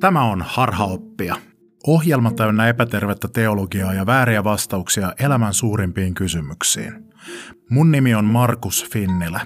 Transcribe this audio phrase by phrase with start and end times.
[0.00, 1.36] Tämä on Harhaoppia.
[1.86, 6.92] Ohjelma täynnä epätervettä teologiaa ja vääriä vastauksia elämän suurimpiin kysymyksiin.
[7.70, 9.40] Mun nimi on Markus Finnilä.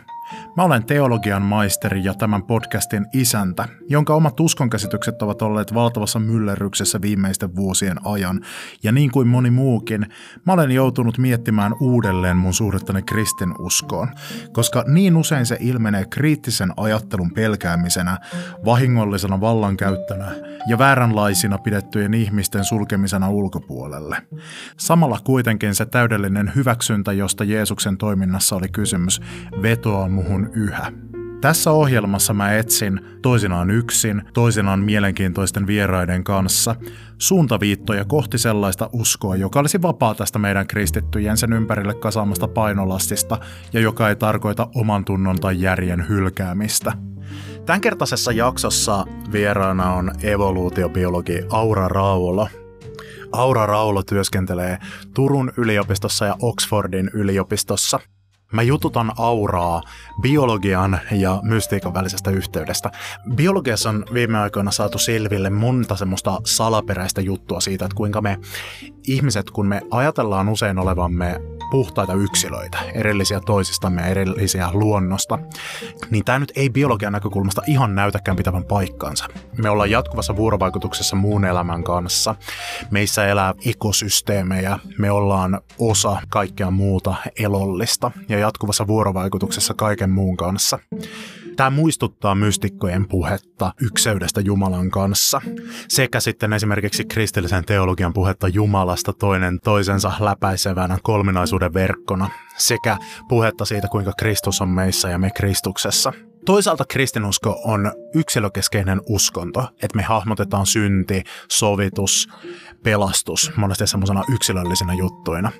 [0.56, 7.00] Mä olen teologian maisteri ja tämän podcastin isäntä, jonka omat uskonkäsitykset ovat olleet valtavassa myllerryksessä
[7.00, 8.40] viimeisten vuosien ajan.
[8.82, 10.06] Ja niin kuin moni muukin,
[10.46, 14.08] mä olen joutunut miettimään uudelleen mun suhdettani kristinuskoon,
[14.52, 18.18] koska niin usein se ilmenee kriittisen ajattelun pelkäämisenä,
[18.64, 20.32] vahingollisena vallankäyttönä
[20.68, 24.16] ja vääränlaisina pidettyjen ihmisten sulkemisena ulkopuolelle.
[24.76, 29.20] Samalla kuitenkin se täydellinen hyväksyntä, josta Jeesuksen toiminnassa oli kysymys,
[29.62, 30.92] vetoaa muhun yhä.
[31.40, 36.76] Tässä ohjelmassa mä etsin, toisinaan yksin, toisinaan mielenkiintoisten vieraiden kanssa,
[37.18, 43.38] suuntaviittoja kohti sellaista uskoa, joka olisi vapaa tästä meidän kristittyjen sen ympärille kasaamasta painolastista
[43.72, 46.92] ja joka ei tarkoita oman tunnon tai järjen hylkäämistä.
[47.66, 52.48] Tämänkertaisessa jaksossa vieraana on evoluutiobiologi Aura Raulo.
[53.32, 54.78] Aura Raulo työskentelee
[55.14, 58.00] Turun yliopistossa ja Oxfordin yliopistossa–
[58.52, 59.82] Mä jututan auraa
[60.20, 62.90] biologian ja mystiikan välisestä yhteydestä.
[63.34, 68.38] Biologiassa on viime aikoina saatu selville monta semmoista salaperäistä juttua siitä, että kuinka me
[69.08, 75.38] ihmiset, kun me ajatellaan usein olevamme puhtaita yksilöitä, erillisiä toisistamme, erillisiä luonnosta,
[76.10, 79.24] niin tämä nyt ei biologian näkökulmasta ihan näytäkään pitävän paikkaansa.
[79.58, 82.34] Me ollaan jatkuvassa vuorovaikutuksessa muun elämän kanssa.
[82.90, 90.78] Meissä elää ekosysteemejä, me ollaan osa kaikkea muuta elollista ja jatkuvassa vuorovaikutuksessa kaiken muun kanssa.
[91.56, 95.40] Tämä muistuttaa mystikkojen puhetta ykseydestä Jumalan kanssa,
[95.88, 102.96] sekä sitten esimerkiksi kristillisen teologian puhetta Jumalasta toinen toisensa läpäisevänä kolminaisuuden verkkona, sekä
[103.28, 106.12] puhetta siitä, kuinka Kristus on meissä ja me Kristuksessa.
[106.44, 112.28] Toisaalta kristinusko on yksilökeskeinen uskonto, että me hahmotetaan synti, sovitus,
[112.82, 115.52] pelastus monesti semmoisena yksilöllisenä juttuina.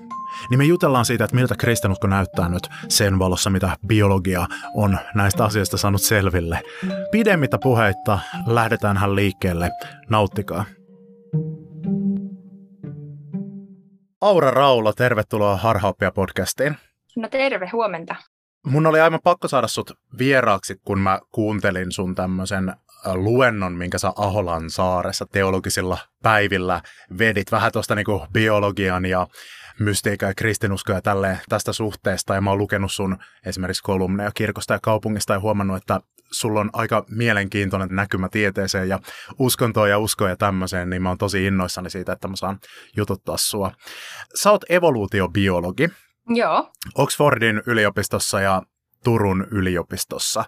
[0.51, 5.45] Niin me jutellaan siitä, että miltä kristinusko näyttää nyt sen valossa, mitä biologia on näistä
[5.45, 6.63] asioista saanut selville.
[7.11, 9.71] Pidemmittä puheitta lähdetäänhän liikkeelle.
[10.11, 10.65] Nauttikaa.
[14.21, 16.77] Aura Raula, tervetuloa Harhaoppia podcastiin.
[17.17, 18.15] No terve, huomenta.
[18.67, 22.73] Mun oli aivan pakko saada sut vieraaksi, kun mä kuuntelin sun tämmöisen
[23.15, 26.81] luennon, minkä sä Aholan saaressa teologisilla päivillä
[27.19, 29.27] vedit vähän tuosta niinku biologian ja
[29.79, 32.35] mystiikka ja kristinusko ja tälleen tästä suhteesta.
[32.35, 36.01] Ja mä oon lukenut sun esimerkiksi kolumneja kirkosta ja kaupungista ja huomannut, että
[36.31, 38.99] sulla on aika mielenkiintoinen näkymä tieteeseen ja
[39.39, 42.59] uskontoon ja uskoon ja tämmöiseen, niin mä oon tosi innoissani siitä, että mä saan
[42.97, 43.73] jututtaa sua.
[44.35, 45.89] Sä oot evoluutiobiologi.
[46.29, 46.73] Joo.
[46.95, 48.63] Oxfordin yliopistossa ja
[49.05, 50.45] Turun yliopistossa.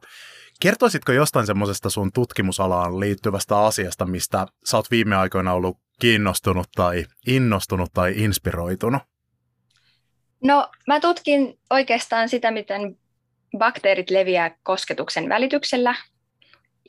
[0.61, 7.05] Kertoisitko jostain semmoisesta sun tutkimusalaan liittyvästä asiasta, mistä sä oot viime aikoina ollut kiinnostunut tai
[7.27, 9.03] innostunut tai inspiroitunut?
[10.45, 12.97] No mä tutkin oikeastaan sitä, miten
[13.59, 15.95] bakteerit leviää kosketuksen välityksellä.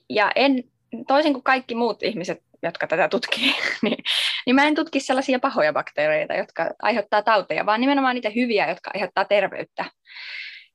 [0.09, 0.63] Ja en,
[1.07, 3.97] toisin kuin kaikki muut ihmiset, jotka tätä tutkii, niin,
[4.45, 8.91] niin mä en tutki sellaisia pahoja bakteereita, jotka aiheuttaa tauteja, vaan nimenomaan niitä hyviä, jotka
[8.93, 9.85] aiheuttaa terveyttä.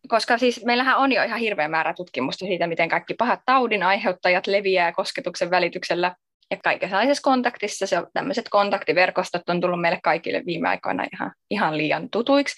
[0.08, 4.46] Koska siis meillähän on jo ihan hirveä määrä tutkimusta siitä, miten kaikki pahat taudin aiheuttajat
[4.46, 6.14] leviää kosketuksen välityksellä
[6.50, 12.10] ja kaikenlaisessa kontaktissa se, tämmöiset kontaktiverkostot on tullut meille kaikille viime aikoina ihan, ihan liian
[12.10, 12.54] tutuiksi.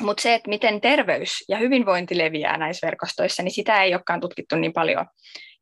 [0.00, 4.56] Mutta se, että miten terveys ja hyvinvointi leviää näissä verkostoissa, niin sitä ei olekaan tutkittu
[4.56, 5.06] niin paljon.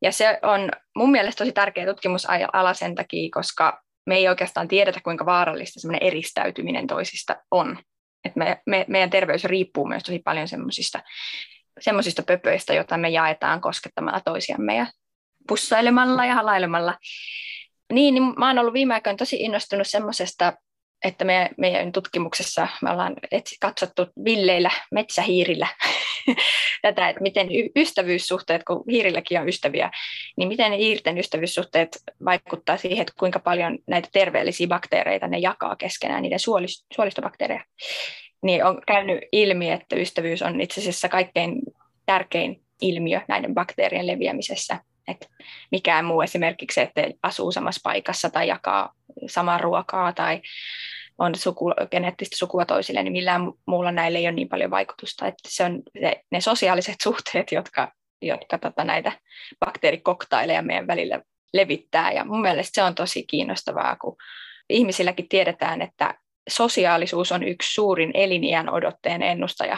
[0.01, 4.99] Ja se on mun mielestä tosi tärkeä tutkimusala sen takia, koska me ei oikeastaan tiedetä,
[5.03, 7.79] kuinka vaarallista semmoinen eristäytyminen toisista on.
[8.25, 10.99] Et me, me, meidän terveys riippuu myös tosi paljon semmoisista
[11.79, 14.87] semmoisista pöpöistä, joita me jaetaan koskettamalla toisiamme ja
[15.47, 16.97] pussailemalla ja halailemalla.
[17.93, 20.53] Niin, niin mä oon ollut viime aikoina tosi innostunut semmoisesta,
[21.03, 25.67] että me, meidän tutkimuksessa me ollaan etsi, katsottu villeillä metsähiirillä
[26.81, 29.91] tätä, että miten ystävyyssuhteet, kun hiirilläkin on ystäviä,
[30.37, 35.75] niin miten ne hiirten ystävyyssuhteet vaikuttaa siihen, että kuinka paljon näitä terveellisiä bakteereita ne jakaa
[35.75, 36.39] keskenään, niiden
[36.93, 37.63] suolistobakteereja.
[38.43, 41.61] Niin on käynyt ilmi, että ystävyys on itse asiassa kaikkein
[42.05, 45.29] tärkein ilmiö näiden bakteerien leviämisessä et
[45.71, 48.93] mikään muu esimerkiksi, että asuu samassa paikassa tai jakaa
[49.27, 50.41] samaa ruokaa tai
[51.17, 55.27] on suku, geneettistä sukua toisille, niin millään muulla näillä ei ole niin paljon vaikutusta.
[55.27, 57.91] Että se on se, ne sosiaaliset suhteet, jotka,
[58.21, 59.11] jotka tota, näitä
[59.59, 61.21] bakteerikoktaileja meidän välillä
[61.53, 62.11] levittää.
[62.11, 64.15] Ja mun mielestä se on tosi kiinnostavaa, kun
[64.69, 66.17] ihmisilläkin tiedetään, että
[66.49, 69.77] sosiaalisuus on yksi suurin eliniän odotteen ennustaja.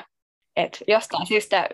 [0.55, 1.69] Et jostain syystä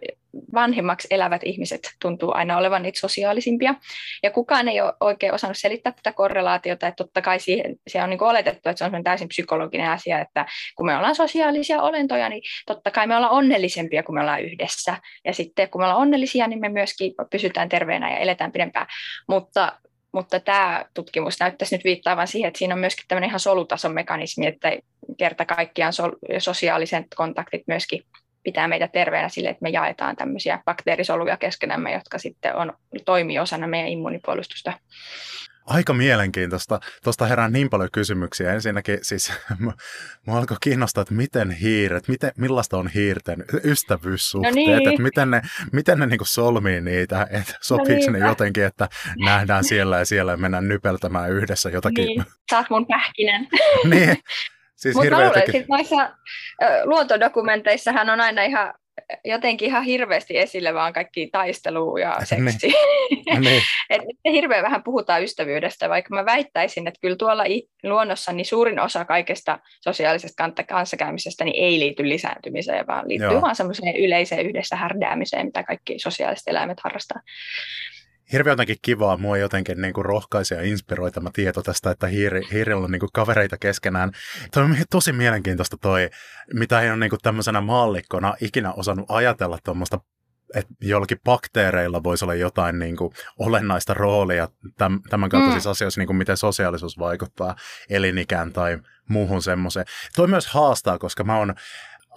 [0.53, 3.75] vanhemmaksi elävät ihmiset tuntuu aina olevan niitä sosiaalisimpia.
[4.23, 8.09] Ja kukaan ei ole oikein osannut selittää tätä korrelaatiota, että totta kai siihen, se on
[8.09, 10.45] niin oletettu, että se on täysin psykologinen asia, että
[10.75, 14.97] kun me ollaan sosiaalisia olentoja, niin totta kai me ollaan onnellisempia, kun me ollaan yhdessä.
[15.25, 18.87] Ja sitten kun me ollaan onnellisia, niin me myöskin pysytään terveenä ja eletään pidempään.
[19.27, 19.71] Mutta
[20.13, 24.47] mutta tämä tutkimus näyttäisi nyt viittaavan siihen, että siinä on myöskin tämmöinen ihan solutason mekanismi,
[24.47, 24.71] että
[25.17, 25.93] kerta kaikkiaan
[26.37, 28.03] sosiaaliset kontaktit myöskin
[28.43, 32.73] pitää meitä terveenä sille, että me jaetaan tämmöisiä bakteerisoluja keskenämme, jotka sitten on,
[33.05, 34.73] toimii osana meidän immunipuolustusta.
[35.65, 36.79] Aika mielenkiintoista.
[37.03, 38.53] Tuosta herää niin paljon kysymyksiä.
[38.53, 39.33] Ensinnäkin siis
[40.25, 44.89] mua alkoi kiinnostaa, että miten hiiret, miten, millaista on hiirten ystävyyssuhteet, no niin.
[44.89, 45.41] että miten ne,
[45.71, 48.89] miten ne niinku solmii niitä, että sopiiko no ne jotenkin, että
[49.25, 52.05] nähdään siellä ja siellä ja mennään nypeltämään yhdessä jotakin.
[52.05, 53.47] Niin, sä mun pähkinän.
[53.91, 54.17] niin,
[54.81, 56.09] Siis Mutta mä luulen, että noissa
[56.83, 58.73] luontodokumenteissahan on aina ihan
[59.25, 62.73] jotenkin ihan hirveästi esille vaan kaikki taistelu ja seksi.
[63.39, 63.61] niin.
[63.89, 64.01] Et
[64.31, 67.43] hirveän vähän puhutaan ystävyydestä, vaikka mä väittäisin, että kyllä tuolla
[67.83, 73.41] luonnossa niin suurin osa kaikesta sosiaalisesta kanssakäymisestä niin ei liity lisääntymiseen, vaan liittyy Joo.
[73.41, 77.21] vaan semmoiseen yleiseen yhdessä härdäämiseen, mitä kaikki sosiaaliset eläimet harrastaa
[78.33, 82.41] hirveän jotenkin kivaa mua jotenkin niin kuin rohkaisee ja inspiroi tämä tieto tästä, että hiiri,
[82.51, 84.11] hiirillä on niin kuin kavereita keskenään.
[84.53, 86.09] Toi on tosi mielenkiintoista toi,
[86.53, 89.99] mitä ei ole niin kuin tämmöisenä maallikkona ikinä osannut ajatella tuommoista
[90.55, 94.47] että jollakin bakteereilla voisi olla jotain niin kuin, olennaista roolia
[95.09, 95.71] tämän kaltaisissa mm.
[95.71, 97.55] asioissa, niin kuin miten sosiaalisuus vaikuttaa
[97.89, 98.79] elinikään tai
[99.09, 99.85] muuhun semmoiseen.
[100.15, 101.55] Toi myös haastaa, koska mä oon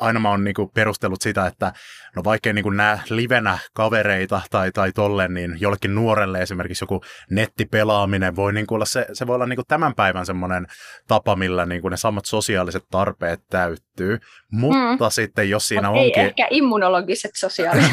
[0.01, 1.73] aina mä oon niinku perustellut sitä, että
[2.17, 8.37] no vaikkei niinku näe livenä kavereita tai, tai tolleen, niin jollekin nuorelle esimerkiksi joku nettipelaaminen
[8.37, 10.67] voi niinku olla se, se voi olla niinku tämän päivän semmoinen
[11.09, 14.19] tapa, millä niinku ne samat sosiaaliset tarpeet täyttyy.
[14.53, 15.11] Mutta mm.
[15.11, 16.21] sitten jos siinä Mut onkin...
[16.21, 17.91] ei ehkä immunologiset sosiaaliset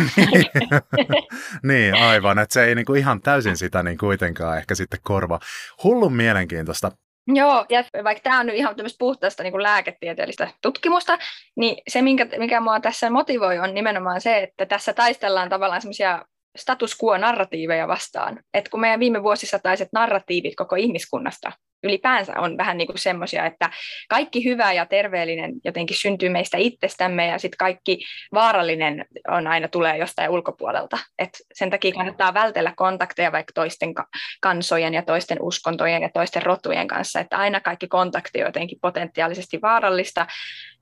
[1.64, 5.40] Niin, aivan, että se ei niinku ihan täysin sitä niin kuitenkaan ehkä sitten korva.
[5.84, 6.92] Hullun mielenkiintoista.
[7.28, 11.18] Joo, ja vaikka tämä on nyt ihan tämmöistä puhtaasta niin kuin lääketieteellistä tutkimusta,
[11.56, 16.26] niin se, minkä, mikä mua tässä motivoi, on nimenomaan se, että tässä taistellaan tavallaan semmoisia
[16.58, 18.40] status quo-narratiiveja vastaan.
[18.54, 21.52] Et kun meidän viime vuosisataiset narratiivit koko ihmiskunnasta
[21.84, 23.70] ylipäänsä on vähän niin kuin semmoisia, että
[24.10, 29.98] kaikki hyvä ja terveellinen jotenkin syntyy meistä itsestämme ja sitten kaikki vaarallinen on aina tulee
[29.98, 30.98] jostain ulkopuolelta.
[31.20, 33.94] Et sen takia kannattaa vältellä kontakteja vaikka toisten
[34.42, 39.60] kansojen ja toisten uskontojen ja toisten rotujen kanssa, että aina kaikki kontakti on jotenkin potentiaalisesti
[39.62, 40.28] vaarallista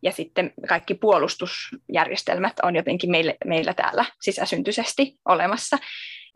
[0.03, 5.77] ja sitten kaikki puolustusjärjestelmät on jotenkin meillä, meillä täällä sisäsyntyisesti olemassa.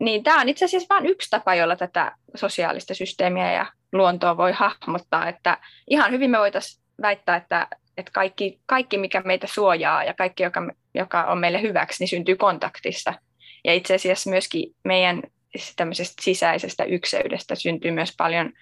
[0.00, 4.52] Niin tämä on itse asiassa vain yksi tapa, jolla tätä sosiaalista systeemiä ja luontoa voi
[4.52, 5.58] hahmottaa, että
[5.90, 10.60] ihan hyvin me voitaisiin väittää, että, että kaikki, kaikki, mikä meitä suojaa ja kaikki, joka,
[10.94, 13.14] joka on meille hyväksi, niin syntyy kontaktissa.
[13.64, 15.22] Ja itse asiassa myöskin meidän
[15.76, 18.52] tämmöisestä sisäisestä ykseydestä syntyy myös paljon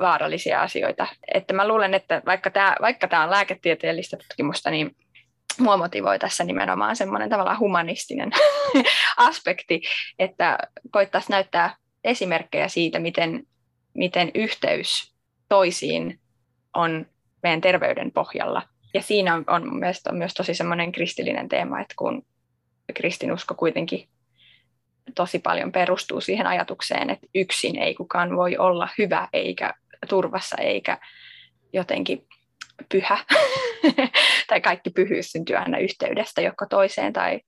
[0.00, 1.06] vaarallisia asioita.
[1.34, 4.96] Että mä luulen, että vaikka tämä, vaikka tämä on lääketieteellistä tutkimusta, niin
[5.58, 8.30] mua motivoi tässä nimenomaan semmoinen tavallaan humanistinen
[9.16, 9.82] aspekti,
[10.18, 10.58] että
[10.90, 13.42] koittaisi näyttää esimerkkejä siitä, miten,
[13.94, 15.14] miten yhteys
[15.48, 16.20] toisiin
[16.74, 17.06] on
[17.42, 18.62] meidän terveyden pohjalla.
[18.94, 22.22] Ja siinä on, on mielestäni myös tosi semmoinen kristillinen teema, että kun
[22.94, 24.08] kristinusko kuitenkin
[25.14, 29.74] tosi paljon perustuu siihen ajatukseen, että yksin ei kukaan voi olla hyvä eikä
[30.08, 30.98] turvassa eikä
[31.72, 32.26] jotenkin
[32.88, 33.18] pyhä.
[34.48, 37.40] tai kaikki pyhyys syntyy aina yhteydestä joko toiseen tai,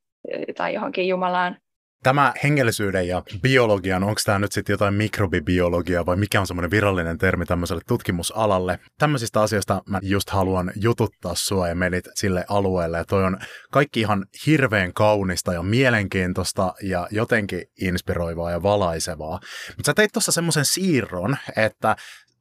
[0.57, 1.57] tai johonkin Jumalaan.
[2.02, 7.18] Tämä hengellisyyden ja biologian, onko tämä nyt sitten jotain mikrobibiologiaa vai mikä on semmoinen virallinen
[7.18, 8.78] termi tämmöiselle tutkimusalalle?
[8.99, 12.99] Tämmöisistä asioista mä just haluan jututtaa sua ja menit sille alueelle.
[12.99, 13.38] Ja toi on
[13.71, 19.40] kaikki ihan hirveän kaunista ja mielenkiintoista ja jotenkin inspiroivaa ja valaisevaa.
[19.76, 21.97] Mutta sä teit tuossa semmoisen siirron, että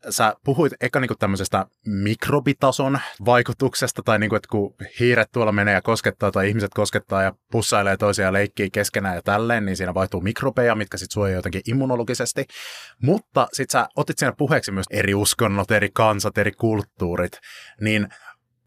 [0.09, 5.81] sä puhuit eka niinku tämmöisestä mikrobitason vaikutuksesta, tai niinku, että kun hiiret tuolla menee ja
[5.81, 10.21] koskettaa, tai ihmiset koskettaa ja pussailee toisiaan ja leikkii keskenään ja tälleen, niin siinä vaihtuu
[10.21, 12.45] mikrobeja, mitkä sitten suojaa jotenkin immunologisesti.
[13.01, 17.39] Mutta sitten sä otit siinä puheeksi myös eri uskonnot, eri kansat, eri kulttuurit,
[17.81, 18.07] niin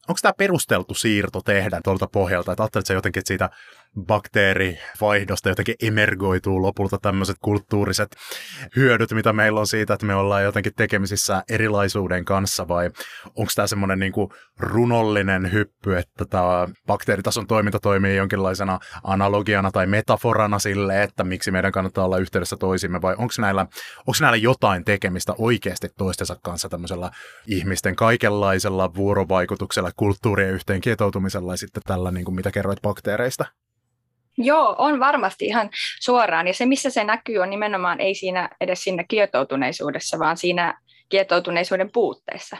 [0.08, 3.50] onko tämä perusteltu siirto tehdä tuolta pohjalta, että ajattelet sä jotenkin, että siitä
[4.02, 8.16] bakteerivaihdosta jotenkin emergoituu lopulta tämmöiset kulttuuriset
[8.76, 12.90] hyödyt, mitä meillä on siitä, että me ollaan jotenkin tekemisissä erilaisuuden kanssa, vai
[13.34, 14.12] onko tämä semmoinen niin
[14.58, 21.72] runollinen hyppy, että tämä bakteeritason toiminta toimii jonkinlaisena analogiana tai metaforana sille, että miksi meidän
[21.72, 23.66] kannattaa olla yhteydessä toisimme, vai onko näillä,
[24.20, 27.10] näillä jotain tekemistä oikeasti toistensa kanssa tämmöisellä
[27.46, 33.44] ihmisten kaikenlaisella vuorovaikutuksella, kulttuurien yhteen kietoutumisella ja sitten tällä, niin kuin mitä kerroit bakteereista?
[34.38, 36.46] Joo, on varmasti ihan suoraan.
[36.46, 41.90] Ja se, missä se näkyy, on nimenomaan ei siinä edes siinä kietoutuneisuudessa, vaan siinä kietoutuneisuuden
[41.92, 42.56] puutteessa.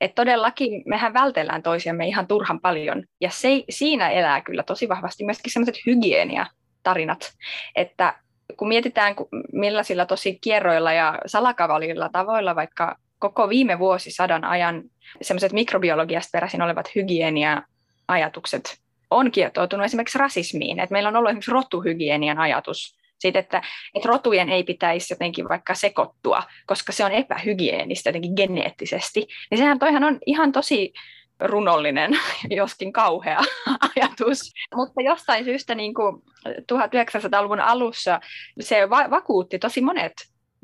[0.00, 5.24] Et todellakin mehän vältellään toisiamme ihan turhan paljon, ja se, siinä elää kyllä tosi vahvasti
[5.24, 7.32] myöskin sellaiset hygieniatarinat,
[7.76, 8.14] että
[8.56, 9.14] kun mietitään
[9.52, 14.82] millaisilla tosi kierroilla ja salakavalilla tavoilla vaikka koko viime vuosisadan ajan
[15.22, 18.78] sellaiset mikrobiologiasta peräisin olevat hygienia-ajatukset
[19.10, 20.80] on kietoutunut esimerkiksi rasismiin.
[20.80, 23.62] Et meillä on ollut esimerkiksi rotuhygienian ajatus siitä, että,
[23.94, 29.26] että rotujen ei pitäisi jotenkin vaikka sekoittua, koska se on epähygienistä jotenkin geneettisesti.
[29.50, 30.92] Niin sehän toihan on ihan tosi
[31.40, 32.10] runollinen,
[32.50, 33.40] joskin kauhea
[33.96, 34.52] ajatus.
[34.74, 38.20] Mutta jostain syystä niin kuin 1900-luvun alussa
[38.60, 40.12] se va- vakuutti tosi monet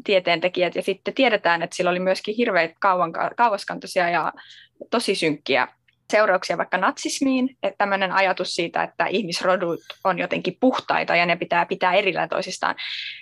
[0.05, 2.75] tieteentekijät, ja sitten tiedetään, että sillä oli myöskin hirveitä
[3.37, 4.33] kauaskantoisia ja
[4.91, 5.69] tosi synkkiä
[6.13, 11.67] seurauksia vaikka natsismiin, että tämmöinen ajatus siitä, että ihmisrodut on jotenkin puhtaita ja ne pitää
[11.67, 12.75] pitää erillään toisistaan,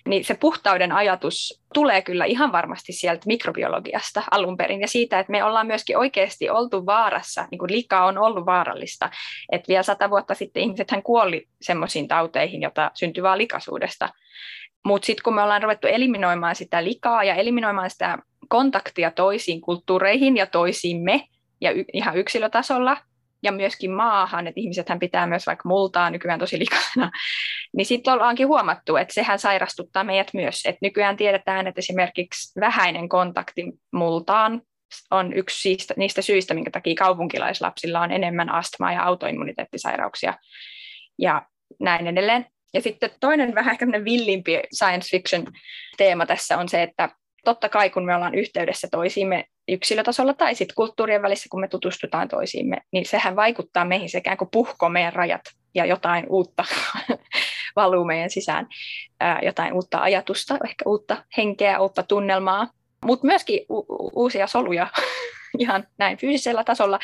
[0.08, 5.30] niin se puhtauden ajatus tulee kyllä ihan varmasti sieltä mikrobiologiasta alun perin ja siitä, että
[5.30, 9.10] me ollaan myöskin oikeasti oltu vaarassa, niin kuin lika on ollut vaarallista,
[9.52, 14.08] että vielä sata vuotta sitten ihmisethän kuoli semmoisiin tauteihin, jota syntyy vaan likaisuudesta.
[14.84, 18.18] Mutta sitten kun me ollaan ruvettu eliminoimaan sitä likaa ja eliminoimaan sitä
[18.48, 21.26] kontaktia toisiin kulttuureihin ja toisiimme,
[21.60, 22.96] ja y- ihan yksilötasolla
[23.42, 27.10] ja myöskin maahan, että ihmisethän pitää myös vaikka multaa nykyään tosi likaisena,
[27.76, 30.62] niin sitten ollaankin huomattu, että sehän sairastuttaa meidät myös.
[30.64, 34.62] Että nykyään tiedetään, että esimerkiksi vähäinen kontakti multaan
[35.10, 40.34] on yksi niistä syistä, minkä takia kaupunkilaislapsilla on enemmän astmaa ja autoimmuniteettisairauksia
[41.18, 41.42] ja
[41.80, 42.46] näin edelleen.
[42.74, 45.46] Ja sitten toinen vähän ehkä villimpi science fiction
[45.96, 47.08] teema tässä on se, että
[47.44, 52.28] totta kai kun me ollaan yhteydessä toisiimme yksilötasolla tai sitten kulttuurien välissä, kun me tutustutaan
[52.28, 55.42] toisiimme, niin sehän vaikuttaa meihin sekä kuin puhko meidän rajat
[55.74, 56.64] ja jotain uutta
[57.76, 58.66] valuu meidän sisään,
[59.20, 62.68] ää, jotain uutta ajatusta, ehkä uutta henkeä, uutta tunnelmaa,
[63.04, 64.86] mutta myöskin u- uusia soluja
[65.58, 66.98] ihan näin fyysisellä tasolla.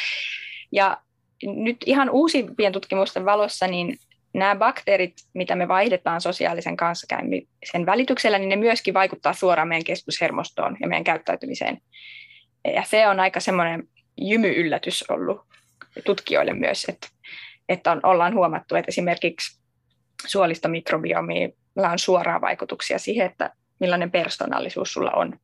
[0.73, 0.97] Ja
[1.43, 3.99] nyt ihan uusimpien tutkimusten valossa, niin
[4.35, 10.77] nämä bakteerit, mitä me vaihdetaan sosiaalisen kanssakäymisen välityksellä, niin ne myöskin vaikuttaa suoraan meidän keskushermostoon
[10.81, 11.79] ja meidän käyttäytymiseen.
[12.75, 13.89] Ja se on aika semmoinen
[14.21, 15.41] jymyyllätys ollut
[16.05, 17.09] tutkijoille myös, että,
[17.69, 19.61] että on, ollaan huomattu, että esimerkiksi
[20.27, 25.39] suolistomikrobiomiilla on suoraa vaikutuksia siihen, että millainen persoonallisuus sulla on.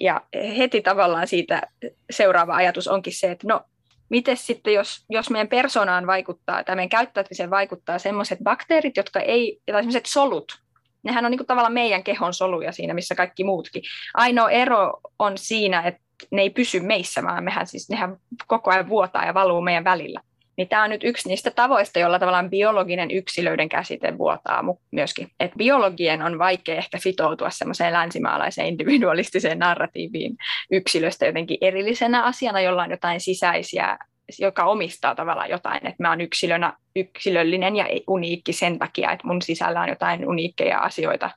[0.00, 0.20] Ja
[0.56, 1.62] heti tavallaan siitä
[2.10, 3.60] seuraava ajatus onkin se, että no
[4.08, 9.60] miten sitten, jos, jos meidän persoonaan vaikuttaa tai meidän käyttäytymiseen vaikuttaa sellaiset bakteerit, jotka ei,
[9.66, 10.64] tai sellaiset solut,
[11.02, 13.82] nehän on niin tavallaan meidän kehon soluja siinä, missä kaikki muutkin.
[14.14, 18.16] Ainoa ero on siinä, että ne ei pysy meissä, vaan mehän siis, nehän
[18.46, 20.20] koko ajan vuotaa ja valuu meidän välillä.
[20.56, 25.30] Niin tämä on nyt yksi niistä tavoista, jolla tavallaan biologinen yksilöiden käsite vuotaa myöskin.
[25.40, 30.36] Et biologien on vaikea ehkä sitoutua semmoiseen länsimaalaiseen individualistiseen narratiiviin
[30.70, 33.98] yksilöstä jotenkin erillisenä asiana, jolla on jotain sisäisiä
[34.38, 39.42] joka omistaa tavallaan jotain, että mä oon yksilönä yksilöllinen ja uniikki sen takia, että mun
[39.42, 41.30] sisällä on jotain uniikkeja asioita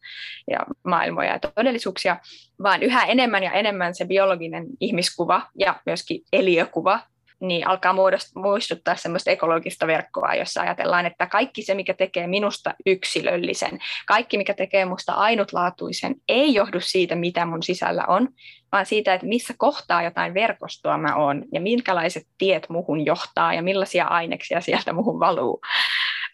[0.51, 2.17] ja maailmoja ja todellisuuksia,
[2.63, 6.99] vaan yhä enemmän ja enemmän se biologinen ihmiskuva ja myöskin eliökuva
[7.39, 7.95] niin alkaa
[8.35, 14.53] muistuttaa semmoista ekologista verkkoa, jossa ajatellaan, että kaikki se, mikä tekee minusta yksilöllisen, kaikki, mikä
[14.53, 18.29] tekee minusta ainutlaatuisen, ei johdu siitä, mitä mun sisällä on,
[18.71, 23.61] vaan siitä, että missä kohtaa jotain verkostoa mä oon ja minkälaiset tiet muhun johtaa ja
[23.61, 25.61] millaisia aineksia sieltä muhun valuu.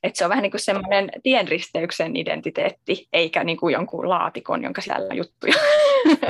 [0.04, 4.82] Että se on vähän niin kuin semmoinen tienristeyksen identiteetti, eikä niin kuin jonkun laatikon, jonka
[4.82, 5.54] sisällä on juttuja.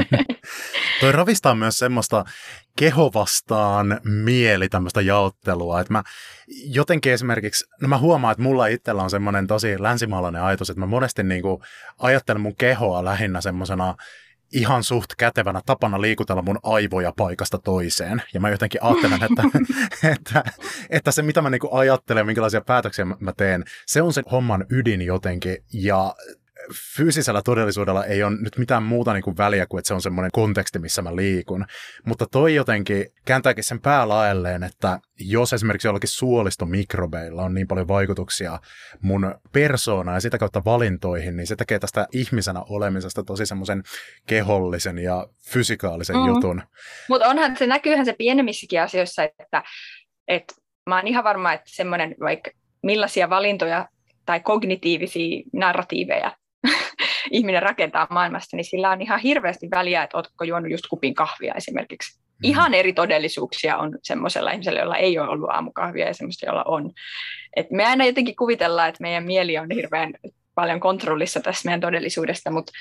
[1.02, 2.26] Toi ravistaa myös semmoista
[2.78, 5.80] keho vastaan mieli tämmöistä jaottelua.
[5.80, 6.04] Että mä
[6.66, 10.86] jotenkin esimerkiksi, no mä huomaan, että mulla itsellä on semmoinen tosi länsimaalainen ajatus, että mä
[10.86, 11.62] monesti niin kuin
[12.00, 13.96] ajattelen mun kehoa lähinnä semmoisena
[14.54, 18.22] ihan suht kätevänä tapana liikutella mun aivoja paikasta toiseen.
[18.34, 19.44] Ja mä jotenkin ajattelen, että,
[20.14, 20.44] että,
[20.90, 25.02] että se mitä mä niinku ajattelen, minkälaisia päätöksiä mä teen, se on se homman ydin
[25.02, 25.58] jotenkin.
[25.74, 26.16] Ja
[26.96, 30.32] fyysisellä todellisuudella ei ole nyt mitään muuta niin kuin väliä kuin, että se on semmoinen
[30.32, 31.66] konteksti, missä mä liikun.
[32.06, 38.60] Mutta toi jotenkin kääntääkin sen päälaelleen, että jos esimerkiksi jollakin suolistomikrobeilla on niin paljon vaikutuksia
[39.02, 43.84] mun persoonaan ja sitä kautta valintoihin, niin se tekee tästä ihmisenä olemisesta tosi semmoisen
[44.28, 46.28] kehollisen ja fysikaalisen mm.
[46.28, 46.62] jutun.
[47.10, 49.64] Mutta onhan se, näkyyhän se pienemmissäkin asioissa, että,
[50.28, 50.54] että
[50.90, 52.52] mä oon ihan varma, että semmoinen vaikka
[52.84, 53.88] millaisia valintoja
[54.26, 56.38] tai kognitiivisia narratiiveja
[57.34, 61.54] ihminen rakentaa maailmasta, niin sillä on ihan hirveästi väliä, että oletko juonut just kupin kahvia
[61.54, 62.24] esimerkiksi.
[62.44, 66.92] Ihan eri todellisuuksia on semmoisella ihmisellä, jolla ei ole ollut aamukahvia ja semmoista, jolla on.
[67.56, 70.14] Et me aina jotenkin kuvitellaan, että meidän mieli on hirveän
[70.56, 72.72] paljon kontrollissa tässä meidän todellisuudesta, mutta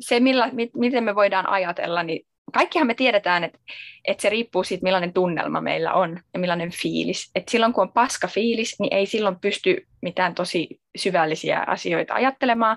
[0.00, 3.58] se, millä, miten me voidaan ajatella, niin kaikkihan me tiedetään, että,
[4.04, 7.30] että se riippuu siitä, millainen tunnelma meillä on ja millainen fiilis.
[7.34, 12.76] Et silloin kun on paska fiilis, niin ei silloin pysty mitään tosi syvällisiä asioita ajattelemaan.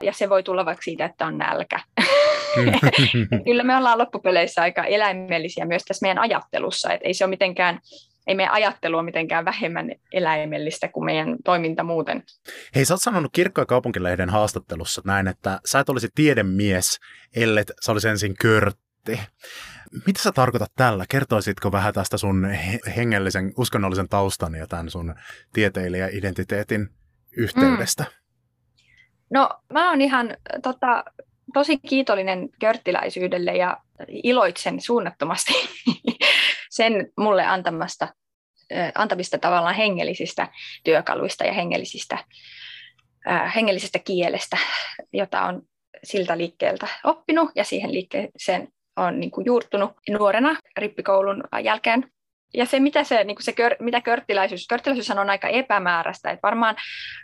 [0.00, 1.80] Ja se voi tulla vaikka siitä, että on nälkä.
[3.44, 6.92] Kyllä me ollaan loppupeleissä aika eläimellisiä myös tässä meidän ajattelussa.
[6.92, 7.80] Et ei se ole mitenkään
[8.26, 12.22] ei meidän ajattelu ole mitenkään vähemmän eläimellistä kuin meidän toiminta muuten.
[12.74, 17.00] Hei, sä oot sanonut Kirkko- ja kaupunkilehden haastattelussa näin, että sä et olisi tiedemies,
[17.36, 19.20] ellei sä olisi ensin körtti.
[20.06, 21.04] Mitä sä tarkoitat tällä?
[21.08, 22.48] Kertoisitko vähän tästä sun
[22.96, 25.14] hengellisen, uskonnollisen taustan ja tämän sun
[25.52, 26.88] tieteilijä-identiteetin
[27.36, 28.02] yhteydestä?
[28.02, 28.25] Mm.
[29.30, 31.04] No mä oon ihan tota,
[31.54, 33.76] tosi kiitollinen körttiläisyydelle ja
[34.08, 35.52] iloitsen suunnattomasti
[36.70, 38.08] sen mulle antamasta,
[38.94, 40.48] antamista tavallaan hengellisistä
[40.84, 42.18] työkaluista ja hengellisistä,
[43.54, 44.56] hengellisestä kielestä,
[45.12, 45.62] jota on
[46.04, 52.12] siltä liikkeeltä oppinut ja siihen liikkeeseen on niin kuin juurtunut nuorena rippikoulun jälkeen
[52.56, 56.76] ja se, mitä, se, niin se mitä körttiläisyys, körttiläisyys on aika epämääräistä, että varmaan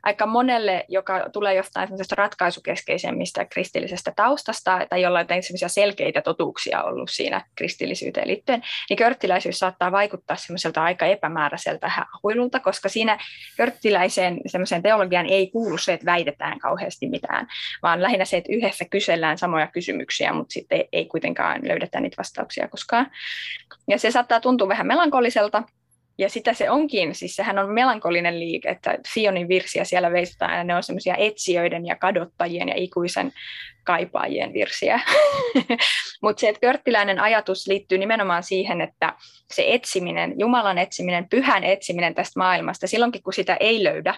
[0.03, 7.45] aika monelle, joka tulee jostain ratkaisukeskeisemmistä kristillisestä taustasta tai jolla on selkeitä totuuksia ollut siinä
[7.55, 13.19] kristillisyyteen liittyen, niin körttiläisyys saattaa vaikuttaa semmoiselta aika epämääräiseltä huilulta, koska siinä
[13.57, 17.47] körttiläiseen semmoiseen teologiaan ei kuulu se, että väitetään kauheasti mitään,
[17.83, 22.69] vaan lähinnä se, että yhdessä kysellään samoja kysymyksiä, mutta sitten ei kuitenkaan löydetä niitä vastauksia
[22.69, 23.11] koskaan.
[23.89, 24.87] Ja se saattaa tuntua vähän
[25.23, 25.63] melankoliselta,
[26.19, 30.65] ja sitä se onkin, siis sehän on melankolinen liike, että Sionin virsiä siellä veistetaan, ja
[30.65, 33.33] ne on semmoisia etsijöiden ja kadottajien ja ikuisen
[33.85, 35.01] kaipaajien virsiä.
[36.23, 39.15] Mutta se, että körttiläinen ajatus liittyy nimenomaan siihen, että
[39.53, 44.15] se etsiminen, Jumalan etsiminen, pyhän etsiminen tästä maailmasta, silloinkin kun sitä ei löydä,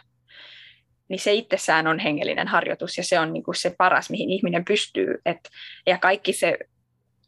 [1.08, 4.64] niin se itsessään on hengellinen harjoitus ja se on niin kuin se paras, mihin ihminen
[4.64, 5.18] pystyy.
[5.26, 5.40] Et,
[5.86, 6.58] ja kaikki se,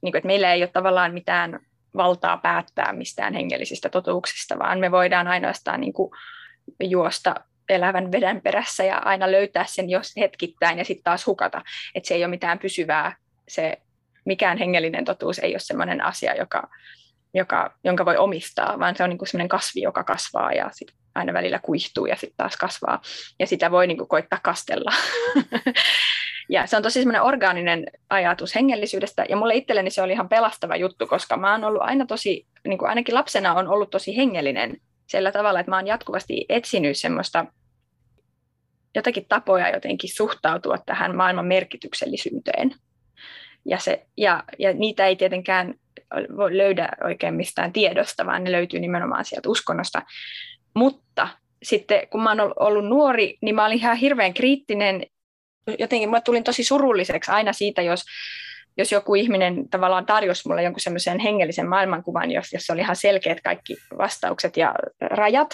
[0.02, 1.60] niin kuin, että meillä ei ole tavallaan mitään
[1.96, 6.10] valtaa päättää mistään hengellisistä totuuksista, vaan me voidaan ainoastaan niin kuin
[6.80, 7.34] juosta
[7.68, 11.62] elävän veden perässä ja aina löytää sen jos hetkittäin ja sitten taas hukata.
[11.94, 13.16] Että se ei ole mitään pysyvää,
[13.48, 13.78] se
[14.24, 16.68] mikään hengellinen totuus ei ole sellainen asia, joka,
[17.34, 20.88] joka, jonka voi omistaa, vaan se on niin kuin sellainen kasvi, joka kasvaa ja sit
[21.14, 23.00] aina välillä kuihtuu ja sitten taas kasvaa.
[23.38, 24.92] Ja sitä voi niin kuin koittaa kastella.
[26.48, 30.76] Ja se on tosi semmoinen orgaaninen ajatus hengellisyydestä, ja mulle itselleni se oli ihan pelastava
[30.76, 34.76] juttu, koska mä oon ollut aina tosi, niin kuin ainakin lapsena on ollut tosi hengellinen
[35.06, 37.46] sillä tavalla, että mä oon jatkuvasti etsinyt semmoista
[38.94, 42.74] jotakin tapoja jotenkin suhtautua tähän maailman merkityksellisyyteen.
[43.64, 45.74] Ja, se, ja, ja niitä ei tietenkään
[46.36, 50.02] voi löydä oikein mistään tiedosta, vaan ne löytyy nimenomaan sieltä uskonnosta.
[50.74, 51.28] Mutta
[51.62, 55.06] sitten kun mä oon ollut nuori, niin mä olin ihan hirveän kriittinen
[55.78, 58.04] jotenkin mä tulin tosi surulliseksi aina siitä, jos,
[58.76, 63.40] jos joku ihminen tavallaan tarjosi mulle jonkun semmoisen hengellisen maailmankuvan, jos, jos oli ihan selkeät
[63.40, 65.48] kaikki vastaukset ja rajat,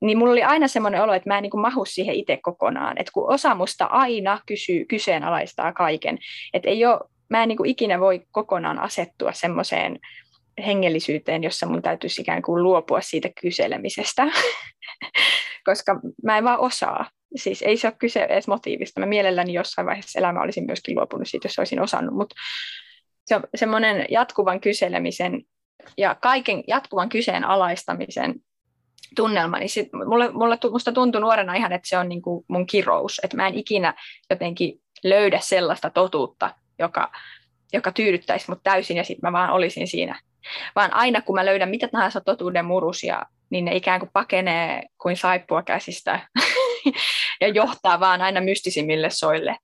[0.00, 2.98] niin mulla oli aina semmoinen olo, että mä en niin mahu siihen itse kokonaan.
[2.98, 6.18] Että kun osa musta aina kysyy, kyseenalaistaa kaiken.
[6.54, 9.98] Että ei ole, mä en niin ikinä voi kokonaan asettua semmoiseen
[10.66, 14.26] hengellisyyteen, jossa mun täytyisi ikään kuin luopua siitä kyselemisestä,
[15.68, 19.00] koska mä en vaan osaa siis ei se ole kyse edes motiivista.
[19.00, 22.34] Mä mielelläni jossain vaiheessa elämä olisin myöskin luopunut siitä, jos olisin osannut, mutta
[23.24, 25.42] se on semmoinen jatkuvan kyselemisen
[25.98, 28.34] ja kaiken jatkuvan kyseenalaistamisen
[29.16, 32.66] tunnelma, niin sit mulle, mulle, musta tuntui nuorena ihan, että se on niin kuin mun
[32.66, 33.94] kirous, että mä en ikinä
[34.30, 37.12] jotenkin löydä sellaista totuutta, joka,
[37.72, 40.20] joka tyydyttäisi mut täysin ja sitten mä vaan olisin siinä.
[40.76, 45.16] Vaan aina kun mä löydän mitä tahansa totuuden murusia, niin ne ikään kuin pakenee kuin
[45.16, 46.20] saippua käsistä
[47.40, 49.56] ja johtaa vaan aina mystisimmille soille.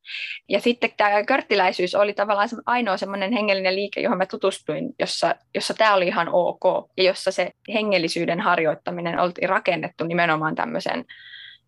[0.48, 5.74] Ja sitten tämä körttiläisyys oli tavallaan ainoa semmoinen hengellinen liike, johon mä tutustuin, jossa, jossa
[5.74, 11.04] tämä oli ihan ok, ja jossa se hengellisyyden harjoittaminen oltiin rakennettu nimenomaan tämmöisen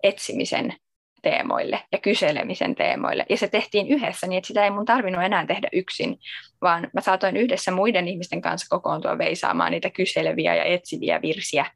[0.03, 0.75] etsimisen
[1.23, 3.27] teemoille ja kyselemisen teemoille.
[3.29, 6.19] Ja se tehtiin yhdessä niin, että sitä ei mun tarvinnut enää tehdä yksin,
[6.63, 11.67] vaan mä saatoin yhdessä muiden ihmisten kanssa kokoontua veisaamaan niitä kyseleviä ja etsiviä virsiä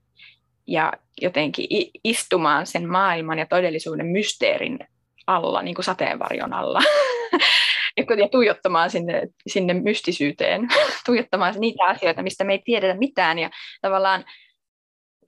[0.67, 1.67] ja jotenkin
[2.05, 4.79] istumaan sen maailman ja todellisuuden mysteerin
[5.27, 6.81] alla, niin kuin sateenvarjon alla.
[7.97, 10.69] ja tuijottamaan sinne, sinne mystisyyteen,
[11.07, 13.39] tuijottamaan niitä asioita, mistä me ei tiedetä mitään.
[13.39, 13.51] Ja
[13.83, 14.25] tavallaan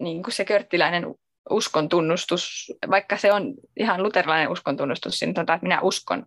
[0.01, 1.15] niin kuin se körttiläinen
[1.51, 6.27] uskon tunnustus, vaikka se on ihan luterilainen uskon tunnustus, niin tota, että minä uskon,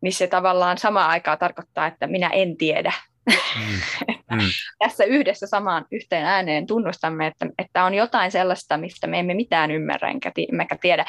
[0.00, 2.92] niin se tavallaan samaan aikaan tarkoittaa, että minä en tiedä.
[3.26, 4.14] Mm.
[4.30, 4.38] mm.
[4.78, 9.70] tässä yhdessä samaan yhteen ääneen tunnustamme, että, että on jotain sellaista, mistä me emme mitään
[9.70, 10.08] ymmärrä
[10.48, 11.04] emmekä tiedä.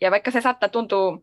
[0.00, 1.18] Ja vaikka se saattaa tuntua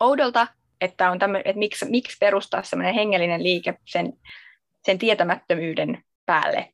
[0.00, 0.46] oudolta,
[0.80, 4.12] että, on tämmö, että miksi, miksi perustaa semmoinen hengellinen liike sen,
[4.84, 6.72] sen tietämättömyyden päälle,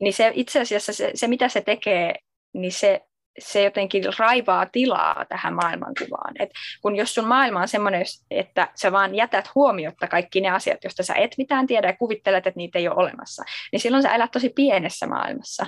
[0.00, 2.14] niin se itse asiassa se, se mitä se tekee,
[2.52, 3.05] niin se
[3.38, 6.34] se jotenkin raivaa tilaa tähän maailmankuvaan.
[6.38, 6.50] Et
[6.82, 11.02] kun jos sun maailma on semmoinen, että sä vaan jätät huomiotta kaikki ne asiat, joista
[11.02, 14.30] sä et mitään tiedä ja kuvittelet, että niitä ei ole olemassa, niin silloin sä elät
[14.30, 15.66] tosi pienessä maailmassa.